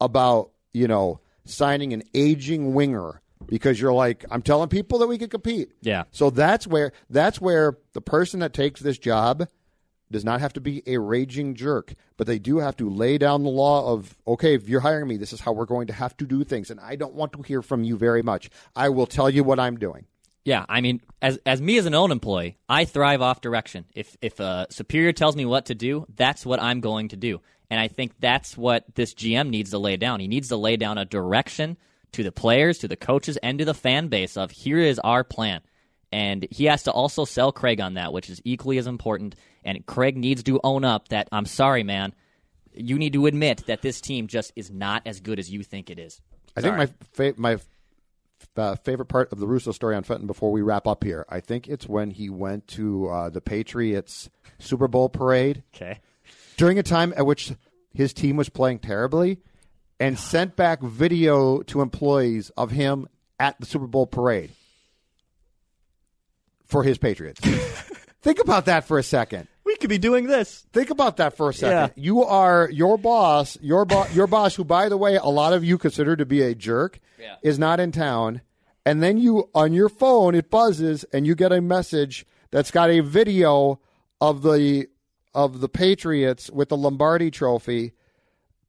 about, 0.00 0.50
you 0.72 0.88
know, 0.88 1.20
signing 1.50 1.92
an 1.92 2.02
aging 2.14 2.74
winger 2.74 3.20
because 3.46 3.80
you're 3.80 3.92
like, 3.92 4.24
I'm 4.30 4.42
telling 4.42 4.68
people 4.68 4.98
that 5.00 5.06
we 5.06 5.18
can 5.18 5.28
compete. 5.28 5.72
Yeah. 5.80 6.04
So 6.10 6.30
that's 6.30 6.66
where 6.66 6.92
that's 7.08 7.40
where 7.40 7.78
the 7.92 8.00
person 8.00 8.40
that 8.40 8.52
takes 8.52 8.80
this 8.80 8.98
job 8.98 9.48
does 10.10 10.24
not 10.24 10.40
have 10.40 10.52
to 10.54 10.60
be 10.60 10.82
a 10.86 10.98
raging 10.98 11.54
jerk, 11.54 11.94
but 12.16 12.26
they 12.26 12.38
do 12.38 12.58
have 12.58 12.76
to 12.76 12.90
lay 12.90 13.16
down 13.16 13.42
the 13.42 13.50
law 13.50 13.92
of 13.92 14.16
okay, 14.26 14.54
if 14.54 14.68
you're 14.68 14.80
hiring 14.80 15.08
me, 15.08 15.16
this 15.16 15.32
is 15.32 15.40
how 15.40 15.52
we're 15.52 15.66
going 15.66 15.86
to 15.86 15.92
have 15.92 16.16
to 16.18 16.26
do 16.26 16.44
things, 16.44 16.70
and 16.70 16.80
I 16.80 16.96
don't 16.96 17.14
want 17.14 17.32
to 17.32 17.42
hear 17.42 17.62
from 17.62 17.84
you 17.84 17.96
very 17.96 18.22
much. 18.22 18.50
I 18.74 18.88
will 18.88 19.06
tell 19.06 19.30
you 19.30 19.44
what 19.44 19.60
I'm 19.60 19.76
doing. 19.76 20.06
Yeah, 20.44 20.64
I 20.68 20.80
mean, 20.80 21.00
as 21.20 21.38
as 21.44 21.60
me 21.60 21.76
as 21.78 21.86
an 21.86 21.94
own 21.94 22.10
employee, 22.10 22.58
I 22.68 22.84
thrive 22.84 23.22
off 23.22 23.40
direction. 23.40 23.84
If 23.94 24.16
if 24.20 24.40
a 24.40 24.66
superior 24.70 25.12
tells 25.12 25.36
me 25.36 25.44
what 25.44 25.66
to 25.66 25.74
do, 25.74 26.06
that's 26.14 26.46
what 26.46 26.60
I'm 26.60 26.80
going 26.80 27.08
to 27.08 27.16
do. 27.16 27.40
And 27.70 27.78
I 27.78 27.88
think 27.88 28.12
that's 28.18 28.56
what 28.56 28.84
this 28.94 29.14
GM 29.14 29.48
needs 29.48 29.70
to 29.70 29.78
lay 29.78 29.96
down. 29.96 30.20
He 30.20 30.28
needs 30.28 30.48
to 30.48 30.56
lay 30.56 30.76
down 30.76 30.98
a 30.98 31.04
direction 31.04 31.76
to 32.12 32.24
the 32.24 32.32
players, 32.32 32.78
to 32.78 32.88
the 32.88 32.96
coaches, 32.96 33.36
and 33.38 33.58
to 33.60 33.64
the 33.64 33.74
fan 33.74 34.08
base 34.08 34.36
of 34.36 34.50
here 34.50 34.78
is 34.78 34.98
our 34.98 35.22
plan. 35.22 35.60
And 36.12 36.46
he 36.50 36.64
has 36.64 36.82
to 36.84 36.92
also 36.92 37.24
sell 37.24 37.52
Craig 37.52 37.80
on 37.80 37.94
that, 37.94 38.12
which 38.12 38.28
is 38.28 38.42
equally 38.44 38.78
as 38.78 38.88
important. 38.88 39.36
And 39.64 39.86
Craig 39.86 40.16
needs 40.16 40.42
to 40.44 40.60
own 40.64 40.84
up 40.84 41.08
that 41.08 41.28
I'm 41.30 41.46
sorry, 41.46 41.84
man. 41.84 42.12
You 42.74 42.98
need 42.98 43.12
to 43.12 43.26
admit 43.26 43.66
that 43.66 43.82
this 43.82 44.00
team 44.00 44.26
just 44.26 44.52
is 44.56 44.70
not 44.70 45.02
as 45.06 45.20
good 45.20 45.38
as 45.38 45.50
you 45.50 45.62
think 45.62 45.90
it 45.90 45.98
is. 45.98 46.20
I 46.56 46.60
think 46.62 46.76
my 46.76 46.86
fa- 47.12 47.34
my 47.36 47.58
uh, 48.56 48.74
favorite 48.76 49.06
part 49.06 49.32
of 49.32 49.38
the 49.38 49.46
Russo 49.46 49.70
story 49.72 49.94
on 49.94 50.02
Fenton 50.02 50.26
before 50.26 50.50
we 50.50 50.62
wrap 50.62 50.86
up 50.86 51.04
here, 51.04 51.24
I 51.28 51.40
think 51.40 51.68
it's 51.68 51.88
when 51.88 52.10
he 52.10 52.28
went 52.28 52.66
to 52.68 53.08
uh, 53.08 53.30
the 53.30 53.40
Patriots 53.40 54.30
Super 54.58 54.88
Bowl 54.88 55.08
parade 55.08 55.62
okay. 55.74 56.00
During 56.60 56.78
a 56.78 56.82
time 56.82 57.14
at 57.16 57.24
which 57.24 57.52
his 57.94 58.12
team 58.12 58.36
was 58.36 58.50
playing 58.50 58.78
terribly 58.78 59.38
and 59.98 60.18
sent 60.18 60.56
back 60.56 60.82
video 60.82 61.62
to 61.62 61.80
employees 61.80 62.50
of 62.50 62.70
him 62.70 63.08
at 63.38 63.58
the 63.58 63.64
Super 63.64 63.86
Bowl 63.86 64.06
parade 64.06 64.50
for 66.66 66.82
his 66.82 66.98
Patriots. 66.98 67.40
Think 68.20 68.40
about 68.40 68.66
that 68.66 68.84
for 68.84 68.98
a 68.98 69.02
second. 69.02 69.48
We 69.64 69.74
could 69.76 69.88
be 69.88 69.96
doing 69.96 70.26
this. 70.26 70.66
Think 70.74 70.90
about 70.90 71.16
that 71.16 71.34
for 71.34 71.48
a 71.48 71.54
second. 71.54 71.94
You 71.96 72.24
are 72.24 72.68
your 72.70 72.98
boss, 72.98 73.56
your 73.62 73.86
bo- 73.86 74.06
your 74.12 74.26
boss, 74.26 74.54
who, 74.54 74.62
by 74.64 74.90
the 74.90 74.98
way, 74.98 75.16
a 75.16 75.24
lot 75.28 75.54
of 75.54 75.64
you 75.64 75.78
consider 75.78 76.14
to 76.14 76.26
be 76.26 76.42
a 76.42 76.54
jerk, 76.54 77.00
Yeah. 77.18 77.36
is 77.42 77.58
not 77.58 77.80
in 77.80 77.90
town, 77.90 78.42
and 78.84 79.02
then 79.02 79.16
you 79.16 79.48
on 79.54 79.72
your 79.72 79.88
phone 79.88 80.34
it 80.34 80.50
buzzes, 80.50 81.04
and 81.10 81.26
you 81.26 81.34
get 81.34 81.52
a 81.52 81.62
message 81.62 82.26
that's 82.50 82.70
got 82.70 82.90
a 82.90 83.00
video 83.00 83.80
of 84.20 84.42
the 84.42 84.88
of 85.34 85.60
the 85.60 85.68
Patriots 85.68 86.50
with 86.50 86.68
the 86.70 86.76
Lombardi 86.76 87.30
Trophy, 87.30 87.92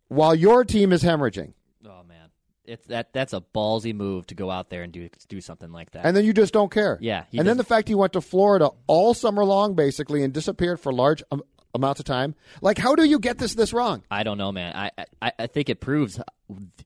while 0.08 0.36
your 0.36 0.64
team 0.64 0.92
is 0.92 1.04
hemorrhaging, 1.04 1.54
Oh 1.86 2.04
man, 2.08 2.30
it's 2.66 2.86
that 2.88 3.12
that's 3.14 3.34
a 3.34 3.42
ballsy 3.56 3.94
move 3.96 4.28
to 4.28 4.36
go 4.36 4.52
out 4.52 4.70
there 4.70 4.84
and 4.84 4.92
do 4.94 5.10
do 5.28 5.42
something 5.42 5.72
like 5.72 5.92
that. 5.92 6.06
and 6.06 6.16
then 6.16 6.26
you 6.26 6.34
just 6.34 6.54
don't 6.54 6.72
care. 6.72 6.98
Yeah, 7.02 7.24
and 7.32 7.40
then 7.40 7.46
doesn't- 7.46 7.58
the 7.58 7.64
fact 7.64 7.88
he 7.88 7.96
went 7.96 8.14
to 8.14 8.22
Florida 8.22 8.70
all 8.88 9.14
summer 9.14 9.44
long, 9.46 9.76
basically, 9.76 10.24
and 10.24 10.34
disappeared 10.34 10.80
for 10.80 10.94
large 10.94 11.24
um, 11.32 11.42
amounts 11.74 12.00
of 12.00 12.06
time. 12.06 12.36
Like, 12.62 12.78
how 12.78 12.96
do 12.96 13.04
you 13.06 13.18
get 13.20 13.38
this 13.38 13.56
this 13.56 13.74
wrong? 13.74 14.04
I 14.12 14.24
don't 14.24 14.38
know, 14.38 14.52
man. 14.52 14.76
I 14.76 14.92
I, 15.22 15.32
I 15.40 15.48
think 15.48 15.70
it 15.70 15.80
proves. 15.82 16.20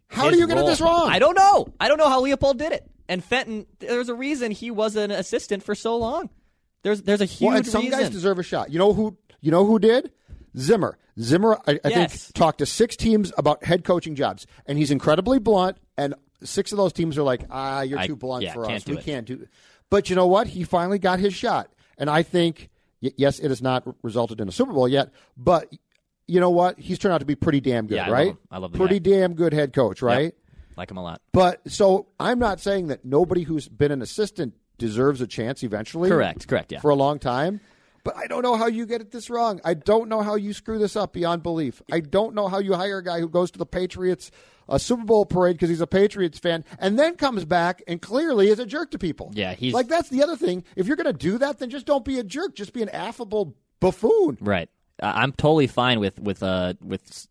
How 0.10 0.30
do 0.30 0.38
you 0.38 0.48
get 0.48 0.58
role- 0.58 0.68
this 0.68 0.80
wrong? 0.80 1.10
I 1.10 1.20
don't 1.20 1.36
know. 1.36 1.68
I 1.80 1.88
don't 1.88 1.98
know 1.98 2.08
how 2.10 2.22
Leopold 2.22 2.58
did 2.60 2.72
it. 2.72 2.90
And 3.08 3.24
Fenton, 3.24 3.66
there's 3.80 4.10
a 4.10 4.16
reason 4.16 4.52
he 4.52 4.72
was 4.72 4.96
an 4.96 5.12
assistant 5.12 5.62
for 5.64 5.76
so 5.76 5.98
long. 5.98 6.30
There's 6.84 7.02
there's 7.02 7.22
a 7.22 7.26
huge 7.26 7.48
Well, 7.48 7.58
and 7.58 7.66
some 7.68 7.82
reason. 7.84 8.00
guys 8.00 8.10
deserve 8.12 8.40
a 8.40 8.44
shot. 8.44 8.72
You 8.72 8.80
know 8.80 8.94
who? 8.94 9.18
You 9.46 9.52
know 9.52 9.64
who 9.66 9.78
did? 9.78 10.12
Zimmer. 10.58 10.98
Zimmer, 11.20 11.60
I, 11.68 11.74
I 11.84 11.90
Yes. 11.90 12.24
think, 12.24 12.34
talked 12.34 12.58
to 12.60 12.66
six 12.66 12.96
teams 12.96 13.32
about 13.38 13.64
head 13.64 13.84
coaching 13.84 14.16
jobs, 14.16 14.48
and 14.66 14.78
he's 14.78 14.90
incredibly 14.90 15.38
blunt. 15.40 15.78
And 15.98 16.16
six 16.44 16.72
of 16.72 16.78
those 16.78 16.94
teams 16.94 17.16
are 17.18 17.24
like, 17.24 17.46
"Ah, 17.52 17.82
you're 17.82 18.00
I- 18.00 18.08
too 18.08 18.16
blunt 18.16 18.44
yeah, 18.44 18.54
for 18.54 18.66
us. 18.70 18.86
We 18.88 18.98
it." 18.98 19.04
can't 19.06 19.26
do." 19.28 19.36
it." 19.44 19.50
But 19.90 20.10
you 20.10 20.16
know 20.16 20.26
what? 20.28 20.48
He 20.48 20.64
finally 20.64 20.98
got 20.98 21.20
his 21.20 21.34
shot, 21.36 21.72
and 21.98 22.10
I 22.10 22.24
think, 22.24 22.70
y- 23.04 23.12
yes, 23.18 23.38
it 23.40 23.50
has 23.50 23.62
not 23.62 23.84
resulted 24.02 24.42
in 24.42 24.48
a 24.48 24.52
Super 24.52 24.74
Bowl 24.74 24.88
yet, 24.88 25.12
but 25.38 25.72
you 26.28 26.40
know 26.40 26.50
what? 26.50 26.80
He's 26.80 26.98
turned 26.98 27.14
out 27.14 27.20
to 27.20 27.26
be 27.26 27.36
pretty 27.36 27.62
damn 27.62 27.86
good, 27.86 27.96
Yeah, 27.98 28.06
I 28.06 28.08
love 28.08 28.14
right? 28.18 28.28
him. 28.30 28.38
I 28.50 28.58
love 28.58 28.72
the 28.72 28.78
pretty 28.80 29.00
guy. 29.00 29.12
damn 29.12 29.34
good 29.36 29.54
head 29.54 29.74
coach, 29.74 30.02
Yep. 30.02 30.08
right? 30.08 30.36
like 30.78 30.92
him 30.92 30.98
a 30.98 31.04
lot. 31.04 31.22
But 31.32 31.62
so 31.72 32.08
I'm 32.20 32.38
not 32.40 32.60
saying 32.60 32.88
that 32.88 33.06
nobody 33.06 33.44
who's 33.44 33.70
been 33.70 33.92
an 33.94 34.02
assistant 34.02 34.56
deserves 34.78 35.22
a 35.22 35.28
chance 35.28 35.64
eventually. 35.64 36.10
Correct, 36.10 36.48
correct, 36.50 36.72
yeah. 36.74 36.80
For 36.82 36.90
a 36.90 36.96
long 36.96 37.18
time. 37.20 37.62
But 38.06 38.16
I 38.16 38.28
don't 38.28 38.44
know 38.44 38.56
how 38.56 38.68
you 38.68 38.86
get 38.86 39.02
it 39.02 39.12
this 39.12 39.30
wrong. 39.30 39.60
I 39.66 39.74
don't 39.74 40.08
know 40.08 40.22
how 40.22 40.36
you 40.36 40.54
screw 40.54 40.80
this 40.80 40.96
up 40.96 41.12
beyond 41.12 41.44
belief. 41.44 41.82
I 41.92 42.00
don't 42.00 42.36
know 42.36 42.48
how 42.48 42.60
you 42.60 42.76
hire 42.76 43.00
a 43.00 43.04
guy 43.04 43.20
who 43.20 43.28
goes 43.28 43.52
to 43.52 43.60
the 43.60 43.66
Patriots 43.66 44.32
a 44.68 44.80
Super 44.80 45.04
Bowl 45.04 45.26
parade 45.26 45.56
because 45.56 45.70
he's 45.70 45.82
a 45.82 45.88
Patriots 45.88 46.40
fan, 46.40 46.64
and 46.80 46.98
then 46.98 47.18
comes 47.18 47.46
back 47.46 47.84
and 47.88 48.02
clearly 48.02 48.48
is 48.48 48.60
a 48.60 48.66
jerk 48.66 48.92
to 48.92 48.98
people. 48.98 49.32
Yeah, 49.36 49.54
he's 49.54 49.74
like 49.74 49.88
that's 49.88 50.10
the 50.10 50.24
other 50.24 50.38
thing. 50.38 50.64
If 50.76 50.88
you're 50.88 50.96
going 50.96 51.06
to 51.06 51.14
do 51.14 51.38
that, 51.40 51.60
then 51.60 51.70
just 51.70 51.86
don't 51.86 52.06
be 52.06 52.20
a 52.20 52.24
jerk. 52.24 52.56
Just 52.56 52.74
be 52.74 52.82
an 52.82 52.90
affable 52.90 53.56
buffoon. 53.80 54.38
Right. 54.40 54.70
I'm 55.02 55.34
totally 55.34 55.68
fine 55.68 56.00
with 56.00 56.20
with 56.20 56.42
uh 56.42 56.76
with 56.82 57.28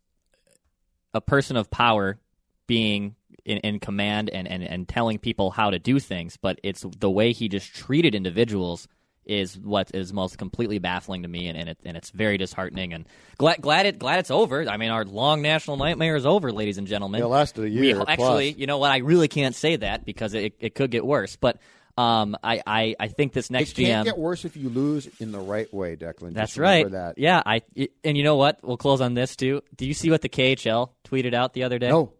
a 1.13 1.21
person 1.21 1.57
of 1.57 1.71
power 1.71 2.19
being 2.67 3.15
in, 3.45 3.59
in 3.59 3.79
command 3.79 4.29
and, 4.29 4.47
and, 4.47 4.63
and 4.63 4.87
telling 4.87 5.19
people 5.19 5.51
how 5.51 5.69
to 5.69 5.79
do 5.79 5.99
things, 5.99 6.37
but 6.37 6.59
it's 6.63 6.85
the 6.99 7.09
way 7.09 7.31
he 7.31 7.47
just 7.47 7.73
treated 7.73 8.15
individuals 8.15 8.87
is 9.25 9.57
what 9.57 9.91
is 9.93 10.13
most 10.13 10.37
completely 10.37 10.79
baffling 10.79 11.23
to 11.23 11.27
me, 11.27 11.47
and, 11.47 11.57
and, 11.57 11.69
it, 11.69 11.77
and 11.85 11.97
it's 11.97 12.11
very 12.11 12.37
disheartening. 12.37 12.93
And 12.93 13.05
glad 13.37 13.61
glad 13.61 13.85
it 13.85 13.99
glad 13.99 14.19
it's 14.19 14.31
over. 14.31 14.67
I 14.69 14.77
mean, 14.77 14.89
our 14.89 15.05
long 15.05 15.41
national 15.41 15.77
nightmare 15.77 16.15
is 16.15 16.25
over, 16.25 16.51
ladies 16.51 16.77
and 16.77 16.87
gentlemen. 16.87 17.21
It 17.21 17.27
lasted 17.27 17.65
a 17.65 17.69
year. 17.69 17.97
We, 17.99 18.05
actually, 18.07 18.51
you 18.51 18.67
know 18.67 18.77
what? 18.77 18.91
I 18.91 18.97
really 18.97 19.27
can't 19.27 19.55
say 19.55 19.75
that 19.77 20.05
because 20.05 20.33
it, 20.33 20.53
it 20.59 20.75
could 20.75 20.91
get 20.91 21.05
worse. 21.05 21.35
But 21.35 21.57
um, 21.97 22.35
I, 22.43 22.61
I, 22.67 22.95
I 22.99 23.07
think 23.07 23.33
this 23.33 23.49
next 23.49 23.71
it 23.79 23.85
can't 23.85 24.05
GM 24.05 24.11
get 24.11 24.17
worse 24.17 24.43
if 24.43 24.57
you 24.57 24.69
lose 24.69 25.07
in 25.19 25.31
the 25.31 25.39
right 25.39 25.73
way, 25.73 25.95
Declan. 25.95 26.33
that's 26.33 26.51
Just 26.51 26.57
right. 26.57 26.85
remember 26.85 26.97
That. 26.97 27.17
Yeah, 27.17 27.41
I 27.45 27.61
and 28.03 28.17
you 28.17 28.23
know 28.23 28.35
what? 28.35 28.59
We'll 28.63 28.77
close 28.77 29.01
on 29.01 29.13
this 29.13 29.35
too. 29.35 29.61
Do 29.75 29.87
you 29.87 29.93
see 29.93 30.09
what 30.09 30.21
the 30.21 30.29
KHL 30.29 30.89
tweeted 31.07 31.33
out 31.33 31.53
the 31.53 31.63
other 31.63 31.79
day? 31.79 31.89
No. 31.89 32.11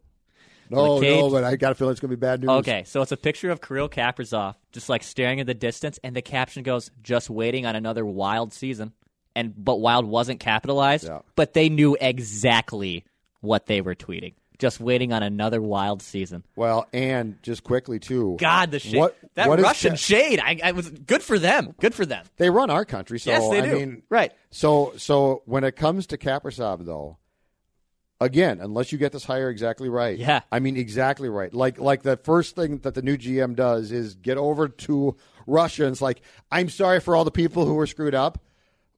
No, 0.69 0.99
no, 0.99 1.30
but 1.30 1.43
I 1.43 1.56
got 1.56 1.71
a 1.71 1.75
feeling 1.75 1.91
it's 1.91 1.99
going 1.99 2.10
to 2.12 2.17
be 2.17 2.19
bad 2.19 2.41
news. 2.41 2.49
Okay, 2.49 2.84
so 2.86 3.01
it's 3.01 3.12
a 3.12 3.17
picture 3.17 3.49
of 3.51 3.62
Kirill 3.62 3.89
Kaprizov 3.89 4.56
just 4.71 4.89
like 4.89 5.04
staring 5.04 5.39
in 5.39 5.47
the 5.47 5.54
distance, 5.54 5.99
and 6.04 6.15
the 6.15 6.21
caption 6.21 6.63
goes, 6.63 6.91
"Just 7.04 7.30
waiting 7.30 7.65
on 7.65 7.75
another 7.75 8.06
wild 8.06 8.54
season." 8.54 8.93
And 9.36 9.54
but 9.58 9.75
wild 9.82 10.06
wasn't 10.06 10.39
capitalized, 10.39 11.06
Yeah. 11.08 11.19
but 11.36 11.54
they 11.54 11.67
knew 11.69 11.97
exactly 11.99 13.04
what 13.41 13.65
they 13.65 13.82
were 13.82 13.95
tweeting. 13.95 14.34
Just 14.58 14.80
waiting 14.80 15.12
on 15.12 15.21
another 15.21 15.62
wild 15.62 16.01
season. 16.01 16.45
Well, 16.56 16.88
and 16.93 17.38
just 17.43 17.65
quickly 17.65 17.99
too. 17.99 18.38
God, 18.39 18.71
the 18.71 18.80
shade. 18.80 18.95
What, 18.97 19.17
that 19.34 19.49
what 19.49 19.60
Russian 19.60 19.97
shade. 19.97 20.39
I, 20.39 20.58
I 20.63 20.71
was 20.71 20.89
good 20.89 21.21
for 21.21 21.38
them. 21.38 21.75
Good 21.82 21.93
for 21.93 22.06
them. 22.06 22.25
They 22.38 22.49
run 22.49 22.69
our 22.69 22.86
country, 22.86 23.19
so 23.19 23.32
Yes, 23.32 23.49
they 23.49 23.60
I 23.60 23.65
do. 23.65 23.73
mean, 23.75 24.04
Right. 24.10 24.32
So, 24.51 24.93
so 24.95 25.41
when 25.45 25.65
it 25.65 25.75
comes 25.75 26.08
to 26.08 26.17
Kaprizov, 26.17 26.86
though, 26.86 27.17
again, 28.21 28.60
unless 28.62 28.91
you 28.91 28.97
get 28.97 29.12
this 29.12 29.25
hire 29.25 29.49
exactly 29.49 29.89
right, 29.89 30.17
Yeah. 30.17 30.41
I 30.51 30.60
mean 30.60 30.78
exactly 30.78 31.30
right. 31.30 31.54
Like, 31.54 31.80
like 31.80 32.04
the 32.04 32.17
first 32.17 32.56
thing 32.56 32.80
that 32.80 32.93
the 32.95 33.01
new 33.01 33.17
GM 33.17 33.56
does 33.56 33.91
is 33.91 34.15
get 34.15 34.38
over 34.38 34.67
to 34.67 35.15
Russia 35.47 35.84
and 35.86 35.91
it's 35.91 36.01
like, 36.01 36.21
I'm 36.51 36.69
sorry 36.69 36.99
for 36.99 37.15
all 37.15 37.25
the 37.25 37.32
people 37.32 37.65
who 37.65 37.75
were 37.75 37.88
screwed 37.88 38.15
up. 38.15 38.41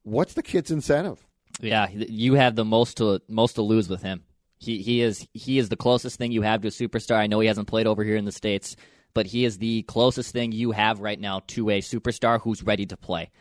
What's 0.03 0.33
the 0.33 0.43
kid's 0.43 0.71
incentive? 0.71 1.25
Yeah, 1.59 1.87
you 1.89 2.35
have 2.35 2.55
the 2.55 2.65
most 2.65 2.97
to 2.97 3.21
most 3.27 3.53
to 3.53 3.61
lose 3.61 3.89
with 3.89 4.01
him. 4.01 4.23
He 4.59 4.81
he 4.81 5.01
is 5.01 5.27
he 5.33 5.57
is 5.57 5.69
the 5.69 5.75
closest 5.75 6.17
thing 6.17 6.31
you 6.31 6.43
have 6.43 6.61
to 6.61 6.67
a 6.67 6.71
superstar. 6.71 7.15
I 7.15 7.27
know 7.27 7.39
he 7.39 7.47
hasn't 7.47 7.67
played 7.67 7.87
over 7.87 8.03
here 8.03 8.15
in 8.15 8.25
the 8.25 8.31
states, 8.31 8.75
but 9.13 9.25
he 9.25 9.43
is 9.43 9.57
the 9.57 9.81
closest 9.83 10.31
thing 10.31 10.51
you 10.51 10.71
have 10.71 10.99
right 10.99 11.19
now 11.19 11.41
to 11.47 11.69
a 11.69 11.81
superstar 11.81 12.39
who's 12.39 12.63
ready 12.63 12.85
to 12.85 12.97
play. 12.97 13.31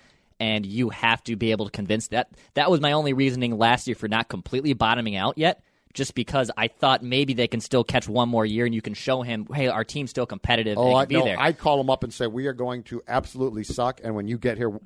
And 0.40 0.66
you 0.66 0.90
have 0.90 1.22
to 1.24 1.36
be 1.36 1.50
able 1.50 1.66
to 1.66 1.70
convince 1.70 2.08
that. 2.08 2.30
That 2.54 2.70
was 2.70 2.80
my 2.80 2.92
only 2.92 3.12
reasoning 3.14 3.56
last 3.56 3.86
year 3.86 3.94
for 3.94 4.08
not 4.08 4.28
completely 4.28 4.74
bottoming 4.74 5.16
out 5.16 5.38
yet, 5.38 5.62
just 5.96 6.14
because 6.14 6.50
I 6.56 6.68
thought 6.68 7.02
maybe 7.02 7.34
they 7.34 7.48
can 7.48 7.60
still 7.60 7.82
catch 7.82 8.06
one 8.08 8.28
more 8.28 8.46
year 8.46 8.66
and 8.66 8.74
you 8.74 8.82
can 8.82 8.94
show 8.94 9.22
him, 9.22 9.48
hey, 9.52 9.66
our 9.66 9.82
team's 9.82 10.10
still 10.10 10.26
competitive. 10.26 10.78
Oh, 10.78 10.94
I 10.94 11.06
no, 11.10 11.24
there. 11.24 11.40
I 11.40 11.52
call 11.52 11.80
him 11.80 11.90
up 11.90 12.04
and 12.04 12.12
say 12.12 12.26
we 12.28 12.46
are 12.46 12.52
going 12.52 12.84
to 12.84 13.02
absolutely 13.08 13.64
suck, 13.64 14.00
and 14.04 14.14
when 14.14 14.28
you 14.28 14.38
get 14.38 14.58
here, 14.58 14.78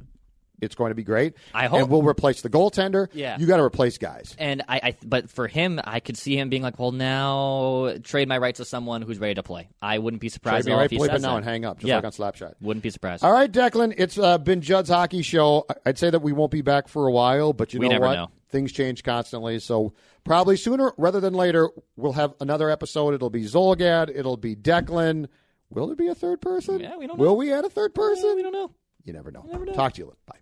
it's 0.60 0.74
going 0.74 0.90
to 0.90 0.94
be 0.94 1.02
great. 1.02 1.34
I 1.54 1.66
hope. 1.66 1.80
and 1.80 1.88
we'll 1.90 2.02
replace 2.02 2.42
the 2.42 2.50
goaltender. 2.50 3.08
Yeah. 3.12 3.38
you 3.38 3.46
got 3.46 3.56
to 3.56 3.62
replace 3.62 3.98
guys. 3.98 4.36
And 4.38 4.62
I, 4.68 4.80
I, 4.82 4.96
but 5.04 5.30
for 5.30 5.48
him, 5.48 5.80
I 5.82 6.00
could 6.00 6.16
see 6.16 6.38
him 6.38 6.48
being 6.48 6.62
like, 6.62 6.78
"Well, 6.78 6.92
now 6.92 7.94
trade 8.04 8.28
my 8.28 8.38
rights 8.38 8.58
to 8.58 8.64
someone 8.64 9.02
who's 9.02 9.18
ready 9.18 9.34
to 9.34 9.42
play." 9.42 9.68
I 9.82 9.98
wouldn't 9.98 10.20
be 10.20 10.28
surprised 10.28 10.66
Trade 10.66 10.72
at 10.72 10.74
all 10.74 10.80
right, 10.80 10.84
if 10.84 10.90
he 10.90 10.98
says 11.04 11.22
now 11.22 11.36
and 11.36 11.44
hang 11.44 11.64
up, 11.64 11.78
just 11.78 11.88
yeah. 11.88 11.96
like 11.96 12.04
on 12.04 12.12
Slapshot. 12.12 12.54
Wouldn't 12.60 12.82
be 12.82 12.90
surprised. 12.90 13.24
All 13.24 13.32
right, 13.32 13.50
Declan, 13.50 13.94
it's 13.96 14.18
uh, 14.18 14.38
been 14.38 14.60
Judd's 14.60 14.90
hockey 14.90 15.22
show. 15.22 15.66
I'd 15.86 15.98
say 15.98 16.10
that 16.10 16.20
we 16.20 16.32
won't 16.32 16.52
be 16.52 16.62
back 16.62 16.88
for 16.88 17.06
a 17.06 17.12
while, 17.12 17.52
but 17.52 17.72
you 17.74 17.80
We 17.80 17.88
know 17.88 17.94
never 17.94 18.06
what? 18.06 18.14
know. 18.14 18.30
Things 18.50 18.72
change 18.72 19.04
constantly, 19.04 19.58
so 19.60 19.92
probably 20.24 20.56
sooner 20.56 20.92
rather 20.98 21.20
than 21.20 21.34
later, 21.34 21.70
we'll 21.96 22.12
have 22.14 22.34
another 22.40 22.68
episode. 22.68 23.14
It'll 23.14 23.30
be 23.30 23.44
Zulgad. 23.44 24.10
It'll 24.14 24.36
be 24.36 24.56
Declan. 24.56 25.28
Will 25.70 25.86
there 25.86 25.96
be 25.96 26.08
a 26.08 26.14
third 26.16 26.40
person? 26.40 26.80
Yeah, 26.80 26.96
we 26.96 27.06
don't 27.06 27.18
Will 27.18 27.28
know. 27.28 27.34
we 27.34 27.52
add 27.52 27.64
a 27.64 27.70
third 27.70 27.94
person? 27.94 28.34
we 28.34 28.42
don't 28.42 28.52
know. 28.52 28.72
You 29.04 29.12
never 29.12 29.30
know. 29.30 29.42
Talk 29.74 29.92
to 29.94 29.98
you 30.00 30.06
later. 30.06 30.18
Bye. 30.26 30.38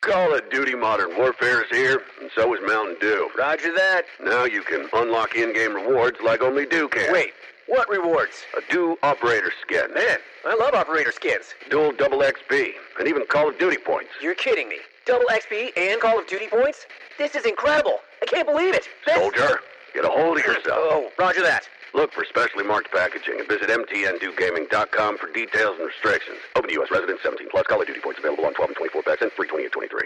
Call 0.00 0.34
of 0.34 0.48
Duty 0.50 0.74
Modern 0.74 1.16
Warfare 1.18 1.62
is 1.62 1.68
here, 1.70 2.00
and 2.20 2.30
so 2.34 2.54
is 2.54 2.60
Mountain 2.66 2.96
Dew. 3.00 3.28
Roger 3.36 3.72
that. 3.74 4.02
Now 4.22 4.44
you 4.44 4.62
can 4.62 4.88
unlock 4.92 5.34
in-game 5.34 5.74
rewards 5.74 6.18
like 6.24 6.42
only 6.42 6.64
Dew 6.64 6.88
can. 6.88 7.12
Wait, 7.12 7.32
what 7.66 7.88
rewards? 7.90 8.44
A 8.56 8.72
Dew 8.72 8.96
operator 9.02 9.52
skin. 9.62 9.92
Man, 9.94 10.18
I 10.46 10.54
love 10.54 10.74
operator 10.74 11.12
skins. 11.12 11.46
Dual 11.70 11.92
double 11.92 12.18
XP, 12.20 12.70
and 12.98 13.08
even 13.08 13.26
Call 13.26 13.48
of 13.48 13.58
Duty 13.58 13.78
points. 13.78 14.10
You're 14.22 14.34
kidding 14.36 14.68
me. 14.68 14.76
Double 15.06 15.26
XP 15.26 15.70
and 15.76 16.00
Call 16.00 16.18
of 16.18 16.26
Duty 16.26 16.46
points? 16.48 16.86
This 17.18 17.34
is 17.34 17.44
incredible. 17.46 17.98
I 18.22 18.26
can't 18.26 18.46
believe 18.46 18.74
it. 18.74 18.88
This- 19.06 19.16
Soldier, 19.16 19.60
get 19.94 20.04
a 20.04 20.08
hold 20.08 20.38
of 20.38 20.44
yourself. 20.44 20.64
Oh, 20.68 21.10
roger 21.18 21.42
that. 21.42 21.68
Look 21.94 22.12
for 22.12 22.24
specially 22.24 22.64
marked 22.64 22.92
packaging 22.92 23.38
and 23.40 23.48
visit 23.48 23.70
mtn2gaming.com 23.70 25.18
for 25.18 25.32
details 25.32 25.76
and 25.78 25.86
restrictions. 25.86 26.38
Open 26.56 26.68
to 26.68 26.74
U.S. 26.74 26.90
residents 26.90 27.22
17 27.22 27.48
plus. 27.50 27.66
Call 27.66 27.80
of 27.80 27.86
Duty 27.86 28.00
points 28.00 28.18
available 28.18 28.44
on 28.44 28.52
12 28.54 28.70
and 28.70 28.76
24 28.76 29.02
packs 29.02 29.22
and 29.22 29.32
free 29.32 29.48
20 29.48 29.64
and 29.64 29.72
23. 29.72 30.00